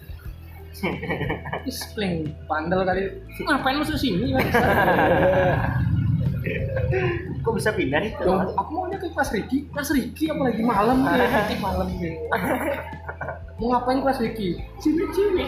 Is 1.64 1.78
paling 1.94 2.34
bandel 2.50 2.82
kali. 2.82 3.06
Ngapain 3.40 3.78
lu 3.78 3.86
sini? 3.86 4.34
Kok 7.40 7.54
bisa 7.54 7.70
pindah 7.70 8.02
nih? 8.02 8.10
Aku 8.58 8.70
maunya 8.74 8.98
ke 8.98 9.06
kelas 9.06 9.30
Riki. 9.30 9.70
Kelas 9.70 9.94
Riki 9.94 10.34
apalagi 10.34 10.66
malam 10.66 11.06
nih, 11.06 11.30
Riki 11.30 11.56
malam 11.62 11.86
nih. 11.94 12.18
Mau 13.58 13.70
ngapain 13.70 14.02
kelas 14.02 14.18
Riki? 14.18 14.58
Sini 14.82 15.04
sini. 15.14 15.46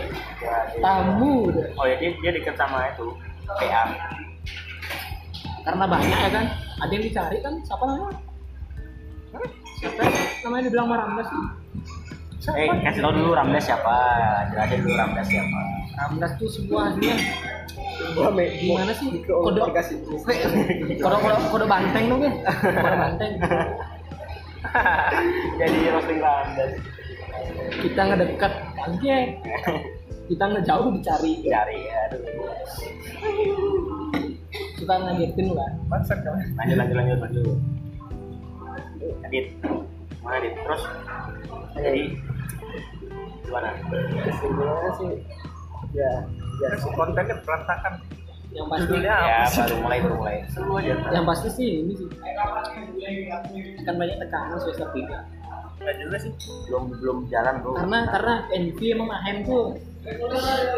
Tamu 0.78 1.50
udah. 1.50 1.66
Oh 1.74 1.86
ya 1.90 1.98
dia, 1.98 2.14
dia 2.22 2.30
dekat 2.30 2.54
sama 2.54 2.86
itu 2.94 3.10
PA. 3.50 3.82
Karena 5.66 5.84
banyak 5.90 6.18
ya 6.18 6.30
kan. 6.30 6.44
Ada 6.86 6.92
yang 6.94 7.04
dicari 7.04 7.38
kan. 7.42 7.54
Siapa 7.66 7.82
namanya? 7.82 8.18
Hah? 9.34 9.46
Siapa? 9.82 10.02
Namanya 10.46 10.62
dibilang 10.70 10.88
Maramdas 10.88 11.26
sih. 11.26 11.44
Eh 12.54 12.70
kasih 12.70 13.02
tau 13.02 13.10
dulu 13.10 13.34
Ramdas 13.34 13.66
siapa? 13.66 13.96
Jelasin 14.54 14.78
dulu 14.86 14.94
Ramdas 14.94 15.26
siapa. 15.26 15.60
Ramdas 15.98 16.30
tuh 16.38 16.46
semuanya 16.46 17.18
gimana 18.60 18.92
sih 18.94 19.08
kode 19.24 19.60
kode 19.60 19.80
kode 21.00 21.40
kode 21.50 21.66
banteng 21.66 22.04
dong 22.12 22.20
ya 22.22 22.32
kode 22.84 22.98
banteng 22.98 23.32
Jadi 25.56 25.76
roasting 25.88 26.20
Ramdas. 26.20 26.70
Kita 27.76 28.00
ngedekat 28.02 28.52
kaget 28.74 29.28
kita 30.26 30.44
ngejauh 30.44 30.88
dicari 30.90 31.32
Cari 31.40 31.78
aduh. 31.86 32.20
suka 34.76 34.94
ngagetin 34.98 35.46
lah 35.52 35.70
Masak 35.86 36.18
kan. 36.20 36.34
Lanjut 36.56 36.76
lanjut 36.76 36.96
lanjut 36.96 37.18
lanjut. 37.20 37.56
Adit. 39.22 39.46
Mana 40.20 40.34
Adit? 40.36 40.52
Terus 40.56 40.82
jadi 41.76 42.02
gimana? 43.42 43.70
kesimpulannya 44.18 44.90
sih 44.92 45.10
ya 45.92 46.10
ya 46.58 46.68
Kasih 46.72 46.90
kontennya 46.92 47.36
berantakan. 47.40 47.94
yang 48.50 48.66
pasti 48.66 48.94
Ya 48.98 49.44
sih? 49.44 49.60
baru 49.60 49.76
mulai 49.78 49.98
baru 50.00 50.16
mulai. 50.16 50.36
Seru 50.48 50.72
aja. 50.74 50.94
yang 51.12 51.24
pasti 51.24 51.48
sih 51.52 51.68
ini 51.84 51.92
sih 51.94 52.08
kan 53.84 53.94
banyak 53.94 54.16
tekanan 54.18 54.56
semester 54.58 54.88
tiga 54.90 55.18
Enggak 55.76 55.94
juga 56.00 56.16
sih. 56.18 56.32
Belum 56.66 56.82
belum 56.90 57.18
jalan 57.28 57.54
bro. 57.60 57.72
karena 57.76 57.98
karena 58.08 58.34
NV 58.50 58.78
emang 58.96 59.08
mahen 59.10 59.36
tuh 59.44 59.76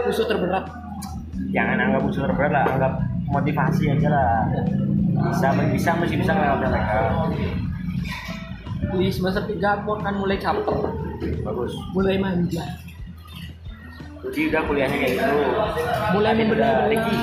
musuh 0.04 0.26
terberat 0.26 0.64
Jangan 1.48 1.78
anggap 1.80 2.02
unsur 2.02 2.28
berat 2.34 2.50
lah, 2.50 2.64
anggap 2.66 2.92
motivasi 3.30 3.94
aja 3.94 4.08
lah. 4.10 4.42
Bisa 5.32 5.48
bisa 5.72 5.90
masih 5.96 6.16
bisa 6.18 6.32
ngelawan 6.34 6.66
mereka. 6.66 6.98
di 8.88 9.12
semester 9.12 9.44
tiga 9.44 9.76
aku 9.76 10.00
akan 10.00 10.14
mulai 10.16 10.40
caper 10.40 10.72
Bagus. 11.44 11.76
mulai 11.92 12.16
manja 12.16 12.64
Jadi 14.24 14.48
udah 14.48 14.62
kuliahnya 14.64 14.96
kayak 14.96 15.12
gitu. 15.14 15.34
mulai 16.16 16.32
membenar 16.32 16.88
Ricky. 16.88 17.16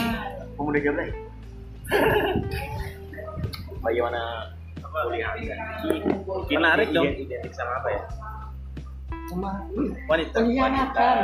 Kamu 0.55 0.69
udah 0.69 0.81
jawab 0.81 0.97
lagi? 1.01 1.13
Bagaimana 3.83 4.21
kuliah? 5.01 5.31
Mungkin 6.25 6.55
Menarik 6.55 6.87
dong. 6.89 7.05
ident- 7.05 7.19
Identik 7.21 7.51
sama 7.51 7.73
apa 7.77 7.89
ya? 7.89 8.03
sama 9.25 9.49
Wanita. 10.05 10.37
pengkhianatan 10.37 11.17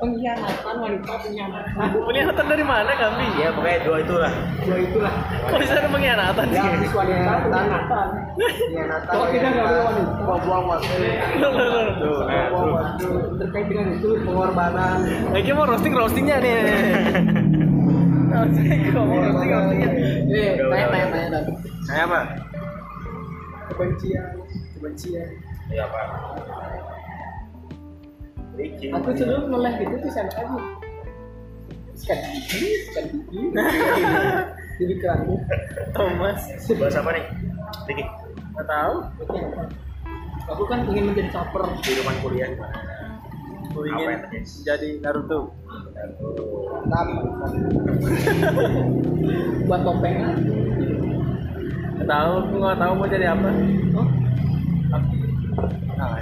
pengkhianatan 0.00 0.74
wanita 0.74 1.12
pengkhianatan 1.20 1.88
Pengkhianatan 2.00 2.46
dari 2.48 2.64
mana 2.64 2.92
kami? 2.96 3.26
Ya 3.36 3.52
pokoknya 3.52 3.78
dua 3.82 3.96
itulah. 4.00 4.32
dua 4.58 4.78
itulah 4.80 5.12
Kok 5.44 5.58
bisa 5.60 5.72
ada 5.76 5.84
pengkhianatan 5.86 6.46
sih? 6.48 6.60
wanita 6.90 7.32
pengkhianatan 7.44 8.06
pengkhianatan 8.32 9.04
kalau 9.04 9.26
tidak 9.28 9.50
nggak 9.52 9.66
boleh 9.68 9.82
wanita 9.84 10.34
buang 10.42 10.64
waktu 10.66 10.96
nah, 11.36 11.52
buang 12.48 12.64
tuh. 12.64 12.72
waktu 12.72 13.08
terkait 13.38 13.66
dengan 13.68 13.86
itu 13.92 14.08
pengorbanan 14.18 14.96
Lagi 15.30 15.50
mau 15.52 15.64
roasting 15.66 15.92
roastingnya 15.92 16.36
nih. 16.38 16.56
Roasting, 18.32 18.80
kok 18.88 19.04
mau 19.04 19.18
roasting 19.20 19.50
roastingnya. 19.50 19.88
eh 20.26 20.50
tanya 20.56 20.86
tanya 20.88 21.06
tanya 21.06 21.28
Dan. 21.30 21.44
Saya 21.84 22.02
apa? 22.08 22.20
Kebencian 23.72 24.32
kebencian 24.76 25.28
Ya 25.72 25.88
apa? 25.88 26.00
Ricky. 28.52 28.92
aku 28.92 29.08
dulu 29.16 29.36
noleh 29.48 29.72
gitu 29.80 29.94
tuh 29.96 30.08
SMA 30.12 30.32
aja 30.36 30.58
sekat 31.96 32.18
gigi 32.28 32.70
sekat 32.90 33.04
gigi 33.14 33.42
jadi 34.80 34.94
keramu 35.00 35.36
Thomas. 35.92 36.40
Bahas 36.80 36.96
apa 36.96 37.10
nih? 37.12 37.24
Ricky. 37.84 38.04
Nggak 38.52 38.66
tahu. 38.68 38.94
aku 40.48 40.62
kan 40.66 40.84
ingin 40.88 41.12
menjadi 41.12 41.30
caper 41.30 41.62
Kehidupan 41.84 42.16
kuliah 42.24 42.48
gimana? 42.48 42.76
Gue 43.72 43.88
Apa 43.88 44.04
yang 44.04 44.22
ingin 44.28 44.44
jadi 44.64 44.88
Naruto. 45.00 45.52
Mantap. 46.88 47.08
Buat 49.68 49.80
topengan. 49.84 50.36
Nggak 52.02 52.18
tahu, 52.18 52.32
aku 52.34 52.54
nggak 52.58 52.78
tahu 52.82 52.92
mau 52.98 53.06
jadi 53.06 53.26
apa. 53.30 53.48
Oh, 53.94 54.06
Nah, 55.94 56.18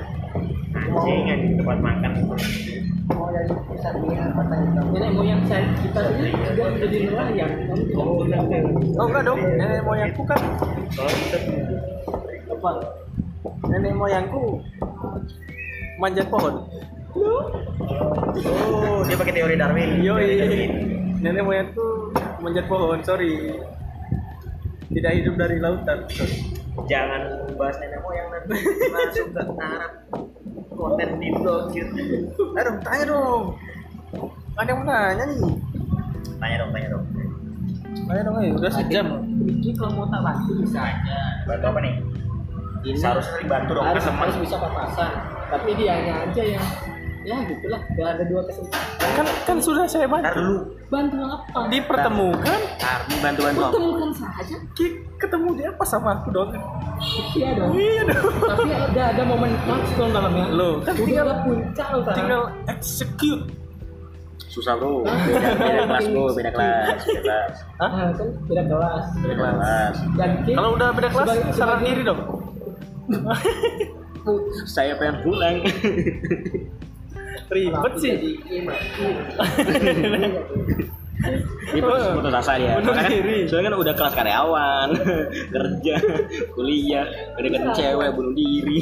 Anjing 0.77 1.25
yang 1.25 1.41
di 1.41 1.57
tempat 1.57 1.79
makan. 1.81 2.11
mau 2.21 3.33
Satria 3.81 4.29
Kota 4.37 4.57
Hitam. 4.61 4.85
Nenek 4.93 5.11
moyang 5.17 5.41
saya 5.49 5.65
kita 5.81 6.05
ini 6.21 6.37
juga 6.37 6.69
menjadi 6.69 6.99
nelayan. 7.09 7.51
Mau 7.97 8.29
nelayan. 8.29 8.65
oh 8.77 9.05
enggak 9.09 9.25
dong, 9.25 9.41
nenek 9.57 9.81
moyangku 9.81 10.23
kan. 10.29 10.41
Apa? 12.53 12.71
Nenek 13.73 13.93
moyangku 13.97 14.61
manjat 15.97 16.29
pohon. 16.29 16.61
Oh, 17.17 19.01
dia 19.09 19.17
pakai 19.17 19.33
teori 19.33 19.57
Darwin. 19.57 20.05
Darwin. 20.05 20.71
Nenek 21.25 21.41
moyangku 21.41 22.13
manjat 22.45 22.69
pohon, 22.69 23.01
sorry. 23.01 23.57
Tidak 24.91 25.13
hidup 25.23 25.35
dari 25.39 25.57
lautan. 25.63 26.03
Jangan 26.91 27.23
bahas 27.55 27.77
nenek 27.79 28.01
moyang 28.03 28.29
nanti 28.35 28.59
langsung 28.91 29.29
ke 29.31 29.43
taraf 29.55 29.93
konten 30.75 31.09
di 31.23 31.29
blog 31.31 31.71
gitu. 31.71 32.01
Aduh, 32.59 32.75
tanya 32.83 33.05
dong. 33.07 33.43
Ada 34.59 34.71
yang 34.75 34.79
mau 34.83 34.87
nanya 34.91 35.25
nih. 35.31 35.41
Tanya 36.41 36.57
dong, 36.59 36.71
tanya 36.75 36.89
dong. 36.91 37.05
Tanya 38.11 38.23
dong, 38.27 38.37
eh. 38.43 38.51
udah 38.57 38.73
sejam. 38.73 39.07
Riki 39.47 39.71
kalau 39.79 39.93
mau 40.03 40.07
tak 40.11 40.21
bantu 40.27 40.51
bisa 40.59 40.81
aja. 40.83 41.19
Bantu 41.47 41.65
apa 41.71 41.79
nih? 41.85 41.95
Ini 42.81 42.97
Seharusnya 42.97 43.37
dibantu 43.45 43.71
dong 43.77 43.87
harus, 43.87 44.05
teman. 44.09 44.21
harus 44.25 44.37
bisa 44.41 44.57
papasan. 44.57 45.11
Tapi 45.53 45.71
dianya 45.77 46.15
aja 46.27 46.43
yang 46.43 46.67
ya 47.31 47.37
gitulah. 47.47 47.81
Gak 47.95 48.09
ada 48.19 48.25
dua 48.27 48.43
kesempatan. 48.43 49.11
Kan 49.11 49.27
kan 49.47 49.57
sudah 49.63 49.85
saya 49.87 50.07
Ntar 50.07 50.19
bantu. 50.19 50.39
dulu. 50.43 50.57
Bantu 50.91 51.17
apa? 51.23 51.61
Dipertemukan, 51.71 52.59
Ntar 52.75 52.99
bantu 53.23 53.41
bantu? 53.47 53.61
Pertemukan 53.71 54.11
saja. 54.11 54.57
Ketemu 55.21 55.49
dia 55.55 55.69
apa 55.71 55.85
sama 55.87 56.11
aku 56.19 56.29
dong? 56.33 56.51
Iya 57.37 57.49
dong. 57.55 57.71
Iya 57.79 58.03
dong. 58.09 58.35
Tapi 58.43 58.71
ada 58.73 59.03
ada 59.15 59.23
momen 59.23 59.51
dong 59.95 60.11
dalamnya. 60.11 60.47
Loh, 60.51 60.83
kan 60.83 60.95
Udah 60.97 61.07
tinggal 61.07 61.27
puncak 61.47 61.87
tinggal 62.13 62.43
execute. 62.67 63.45
Susah 64.51 64.75
bro. 64.75 65.07
Beda, 65.07 65.55
beda 65.55 65.83
kelas 65.87 66.07
bro, 66.11 66.25
beda 66.35 66.51
kelas, 66.51 66.99
beda 67.07 67.21
kelas, 67.23 67.55
Hah? 67.79 67.91
Nah, 67.95 68.11
kan 68.19 68.29
beda 68.51 68.63
kelas. 68.67 69.05
beda 69.23 69.35
kelas. 69.39 69.95
Dan 70.19 70.31
Kalau 70.43 70.71
udah 70.75 70.89
beda 70.91 71.09
kelas, 71.15 71.29
saran 71.55 71.79
diri 71.87 72.03
dong. 72.03 72.21
Saya 74.67 74.99
pengen 74.99 75.23
pulang. 75.23 75.57
Ribet 77.51 77.93
sih. 77.99 78.11
Jadi 78.15 78.31
Ki 78.41 78.57
mati. 78.63 79.05
Ini 81.71 81.81
putus 81.85 82.05
putus 82.17 82.33
asa 82.33 82.57
dia. 82.57 82.81
Bunuh 82.81 82.97
Soalnya 82.97 83.05
kan, 83.05 83.13
diri. 83.13 83.39
soalnya 83.45 83.67
kan 83.69 83.77
udah 83.77 83.95
kelas 83.95 84.15
karyawan, 84.17 84.89
kerja, 85.55 85.95
kuliah, 86.57 87.05
udah 87.37 87.43
deketin 87.45 87.71
cewek, 87.77 88.09
bunuh 88.17 88.33
diri. 88.33 88.79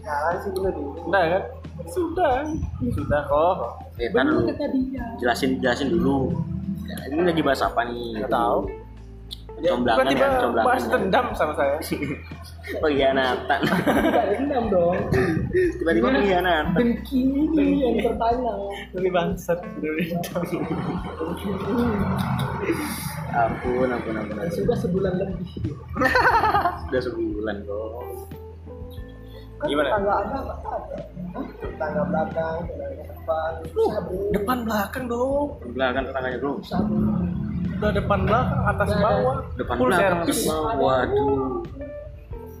Sekarang 0.00 0.36
sih 0.40 0.50
bener 0.54 0.72
dulu. 0.72 0.90
Udah 1.10 1.22
kan? 1.28 1.42
Sudah. 1.92 2.34
Sudah 2.96 3.20
kok. 3.28 3.56
Eh. 4.00 4.08
Kata 4.08 4.64
dia. 4.72 5.04
Jelasin, 5.20 5.60
jelasin 5.60 5.92
dulu. 5.92 6.32
Ini 6.86 7.20
lagi 7.20 7.42
bahas 7.44 7.60
apa 7.60 7.84
nih? 7.84 8.24
Tahu. 8.24 8.58
Comblangan 9.56 10.04
Tiba-tiba 10.04 10.24
ya, 10.24 10.40
comblangan. 10.40 10.68
bahas 10.68 10.84
dendam 10.88 11.26
sama 11.32 11.52
saya. 11.52 11.76
Pengkhianatan. 12.66 13.60
Tidak 13.62 14.24
dendam 14.34 14.64
dong. 14.66 14.96
Tiba-tiba 15.52 16.06
pengkhianatan. 16.10 16.74
Dengki 16.74 17.20
ini 17.22 17.66
yang 17.78 17.96
bertanya. 18.02 18.52
Lebih 18.94 19.10
bangsat 19.14 19.58
dari 19.78 20.04
Ampun, 23.36 23.88
ampun, 23.92 24.14
ampun. 24.16 24.36
ampun. 24.40 24.50
Sudah 24.50 24.76
sebulan 24.80 25.12
lebih. 25.20 25.50
Sudah 26.88 27.00
sebulan 27.04 27.56
kok. 27.68 27.90
Kan 29.56 29.66
Gimana? 29.72 29.88
Tetangga 29.88 30.14
ada 30.20 30.36
apa 30.52 30.68
ada? 30.68 30.96
Tetangga 31.64 32.02
belakang, 32.04 32.56
tetangga 32.68 33.04
depan. 33.08 33.52
Bro. 33.72 33.86
Depan 34.32 34.56
belakang 34.68 35.04
dong. 35.08 35.46
Belakang 35.72 36.04
tetangganya 36.08 36.38
bro. 36.40 36.52
Udah 37.76 37.92
depan 37.92 38.18
belakang, 38.24 38.60
atas 38.68 38.88
bawah. 38.96 39.36
Depan 39.56 39.74
Full 39.76 39.88
belakang. 39.92 40.20
atas 40.24 40.38
bawah. 40.44 40.72
Waduh. 40.76 41.64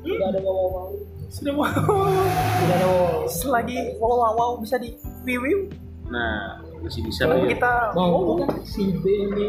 Tidak 0.06 0.28
ada 0.30 0.38
ngomong-ngomong. 0.40 0.90
Sudah 1.26 1.52
mau. 1.52 1.66
Tidak 1.66 2.76
ada 2.78 2.86
ngomong. 2.86 3.26
Selagi 3.26 3.78
wow 3.98 4.14
wow 4.14 4.32
wow 4.38 4.50
bisa 4.62 4.78
di 4.78 4.94
wiwiw. 5.26 5.66
Nah, 6.06 6.62
masih 6.86 7.02
bisa 7.02 7.26
Kalau 7.26 7.42
lah 7.42 7.50
ya. 7.50 7.50
kita 7.58 7.72
Mau 7.98 8.38
kan 8.38 8.50
si 8.62 8.94
B 9.02 9.04
ini 9.26 9.48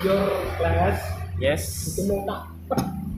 your 0.00 0.24
class 0.56 0.98
Yes. 1.36 1.92
itu 1.94 2.08
mau 2.08 2.24
tak 2.24 2.42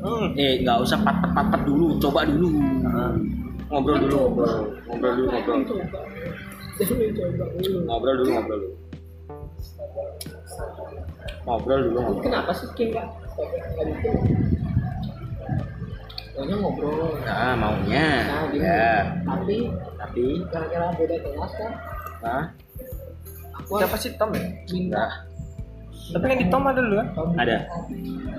Hmm. 0.05 0.37
Eh, 0.37 0.61
nggak 0.61 0.85
usah 0.85 1.01
pat 1.01 1.17
pat 1.17 1.33
pat 1.33 1.47
pat 1.49 1.63
dulu, 1.65 1.97
coba 1.97 2.29
dulu. 2.29 2.61
Ngobrol 3.73 4.05
dulu, 4.05 4.17
ngobrol, 4.21 4.57
ngobrol 4.85 5.13
dulu, 5.17 5.29
ngobrol. 5.33 5.61
Ngobrol 7.89 8.15
dulu, 8.21 8.29
ngobrol 8.37 8.59
dulu. 8.61 8.69
Ngobrol 11.49 11.79
dulu, 11.89 11.99
ngobrol. 12.05 12.21
Kenapa 12.21 12.53
sih 12.53 12.69
King 12.77 12.93
nggak 12.93 13.09
Pokoknya 16.35 16.57
ngobrol. 16.59 17.15
Nah, 17.23 17.55
maunya. 17.55 18.07
Nah, 18.21 18.43
gini. 18.51 18.67
Ya, 18.67 18.91
Tapi 19.23 19.57
tapi, 19.97 20.25
gara-gara 20.51 20.87
beda 20.93 21.17
kelas 21.17 21.53
kan, 21.55 21.73
nah, 22.21 22.43
aku 23.55 23.79
Siapa 23.79 23.97
sih 23.97 24.11
Tom 24.15 24.31
ya? 24.31 24.43
minta 24.69 25.05
Tapi 26.05 26.25
yang 26.27 26.37
di 26.37 26.49
Tom 26.49 26.63
ada 26.65 26.81
dulu 26.81 26.95
kan? 26.97 27.09
ada 27.39 27.57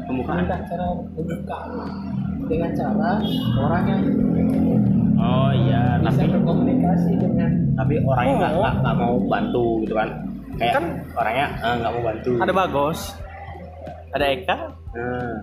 pembukaan. 0.06 0.38
minta 0.38 0.56
cara 0.62 0.86
membuka 0.92 1.60
dengan 2.46 2.70
cara 2.74 3.10
orang 3.58 3.84
yang 3.86 4.02
Oh 5.16 5.50
iya, 5.50 5.98
bisa 5.98 6.12
tapi 6.14 6.30
berkomunikasi 6.30 7.12
dengan 7.16 7.50
tapi 7.74 7.94
orangnya 8.04 8.34
nggak 8.38 8.52
Oh. 8.52 8.60
nggak 8.60 8.74
nggak 8.78 8.96
mau 8.96 9.16
bantu 9.26 9.66
gitu 9.82 9.94
kan? 9.96 10.10
Kayak 10.56 10.74
Kan- 10.76 10.96
orangnya 11.16 11.46
eh, 11.58 11.74
nggak 11.80 11.92
mau 11.92 12.04
bantu. 12.04 12.32
Ada 12.38 12.54
Bagos. 12.54 13.00
Ada 14.12 14.26
Eka. 14.30 14.56
Nah, 14.94 15.36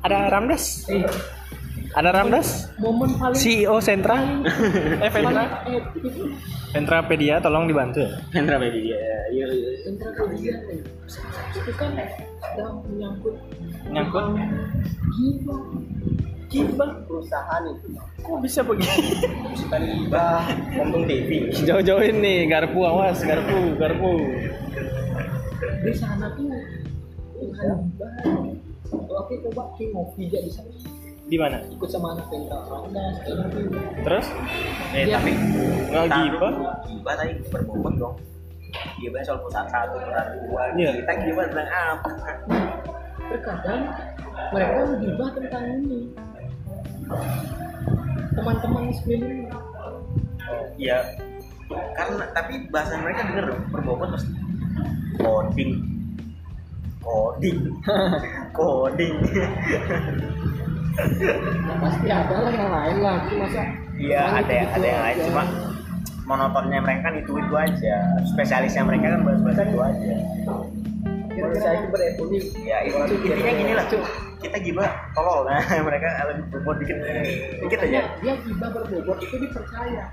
Ada 0.00 0.32
Ramdas. 0.32 0.88
eh, 0.88 1.04
Ada 1.90 2.10
Ramdas. 2.14 2.70
momen 2.78 3.10
paling 3.18 3.36
CEO 3.36 3.82
Sentra. 3.82 4.16
eh 5.04 5.10
Ventra. 5.10 5.66
epic 5.66 6.02
itu 6.06 6.22
Ventrapedia 6.70 7.42
tolong 7.42 7.66
dibantu 7.66 8.06
ya. 8.06 8.14
Hendra 8.30 8.56
Media. 8.56 8.94
Iya, 9.28 9.46
iya. 9.50 9.68
kalian 10.14 10.56
eh. 10.70 10.80
itu 11.50 11.72
kan 11.74 11.90
ada 12.40 12.64
menyangkut 12.86 13.34
Nyangkut. 13.90 14.24
gila 15.10 15.58
Gila. 16.46 16.86
perusahaan 17.06 17.62
itu 17.66 17.86
Kok 18.20 18.38
bisa 18.38 18.60
begini? 18.62 19.06
Tiba, 19.66 20.46
untung 20.78 21.04
TV. 21.06 21.50
Jauh-jauhin 21.58 22.18
nih, 22.18 22.46
garpu 22.46 22.86
awas, 22.86 23.18
garpu, 23.22 23.74
garpu. 23.74 24.10
di 25.80 25.92
sana 25.94 26.28
tuh 26.34 26.50
Tuhan 27.34 27.78
Oke 28.92 29.34
coba 29.44 29.62
King 29.74 29.90
ngopi 29.92 30.26
aja 30.26 30.38
di 30.38 30.50
sana 30.50 30.70
Di 31.24 31.36
mana? 31.36 31.62
ikut 31.64 31.86
sama 31.86 32.12
anak 32.12 32.26
Penta 32.26 32.58
Randas 32.60 33.14
kayak 33.22 33.36
gitu 33.48 33.78
Terus? 34.02 34.26
Eh, 34.90 35.04
Dia- 35.06 35.14
tapi 35.16 35.30
Nggak 35.86 36.04
gibah? 36.08 36.52
Gibah 36.84 37.14
tadi 37.14 37.32
berbobot 37.46 37.94
dong. 37.96 38.14
Gibah 38.96 39.20
soal 39.20 39.38
perusahaan 39.40 39.66
satu, 39.66 39.96
perusahaan 39.96 40.30
dua. 40.44 40.62
Iya. 40.74 40.90
Kita 40.98 41.12
gibah 41.20 41.44
tentang 41.46 41.68
apa? 41.70 42.10
terkadang 43.30 43.82
mereka 44.50 44.78
menggibah 44.84 45.28
tentang 45.32 45.64
ini 45.72 46.00
teman-teman 48.32 48.90
sekeliling 48.92 49.46
Iya. 50.74 50.98
Karena 51.70 52.26
tapi 52.32 52.66
bahasa 52.66 52.98
mereka 52.98 53.22
denger 53.24 53.44
dong, 53.54 53.62
berbobot 53.70 54.10
pasti. 54.10 54.34
Coding. 55.16 55.89
Coding. 57.00 57.58
Coding. 58.58 59.14
ya, 61.64 61.74
pasti 61.80 62.06
ada 62.12 62.34
lah 62.44 62.52
yang 62.52 62.70
lain 62.70 62.96
lah 63.00 63.16
Itu 63.24 63.34
masa 63.40 63.62
Iya, 64.00 64.20
ada 64.40 64.48
gitu-gitu 64.48 64.76
ada 64.76 64.86
yang 64.88 65.02
lain 65.04 65.16
aja. 65.16 65.24
cuma 65.28 65.42
monotonnya 66.24 66.78
mereka 66.80 67.00
kan 67.10 67.14
itu 67.20 67.32
itu 67.36 67.54
aja. 67.56 67.94
Spesialisnya 68.32 68.82
mereka 68.86 69.06
kan 69.12 69.20
bahas-bahas 69.24 69.58
itu 69.60 69.78
aja. 69.80 70.12
kira-kira 71.30 71.70
itu 71.78 71.86
bereponik 71.94 72.44
Ya, 72.60 72.76
itu 72.84 72.96
intinya 73.16 73.52
gini 73.54 73.72
lah, 73.76 73.86
Cuk. 73.88 74.02
Kita 74.40 74.56
gibah 74.56 74.88
tolol 75.12 75.44
nah, 75.44 75.60
mereka 75.88 76.08
lebih 76.32 76.44
berbobot 76.48 76.76
dikit. 76.80 76.96
Dikit 77.60 77.80
aja. 77.84 78.00
dia 78.18 78.34
gibah 78.40 78.68
berbobot 78.72 79.18
itu 79.20 79.36
dipercaya 79.36 80.04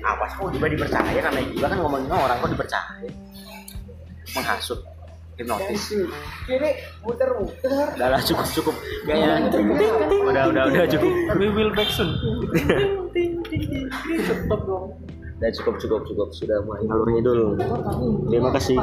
apa 0.00 0.24
sih 0.32 0.36
kok 0.40 0.48
gibah 0.56 0.68
dipercaya 0.72 1.18
namanya 1.20 1.46
gibah 1.52 1.68
kan 1.68 1.78
ngomongin 1.78 2.08
orang 2.08 2.36
kok 2.40 2.50
dipercaya 2.50 3.08
menghasut 4.32 4.80
hipnotis. 5.40 5.82
Kiri 6.44 6.70
muter-muter. 7.00 7.96
Udah 7.96 8.08
lah 8.12 8.20
cukup 8.20 8.46
cukup. 8.52 8.76
Kayaknya 9.08 9.48
udah 10.28 10.44
udah 10.52 10.64
udah 10.68 10.84
cukup. 10.92 11.12
We 11.40 11.48
will 11.48 11.72
back 11.72 11.88
soon. 11.88 12.20
stop 14.44 14.60
dong 14.68 14.84
Dan 15.40 15.50
cukup 15.56 15.74
cukup 15.80 16.00
cukup. 16.04 16.28
Sudah 16.36 16.60
mulai 16.68 16.84
ngalur 16.84 17.08
ngidul. 17.16 17.40
Terima 18.28 18.52
kasih. 18.52 18.76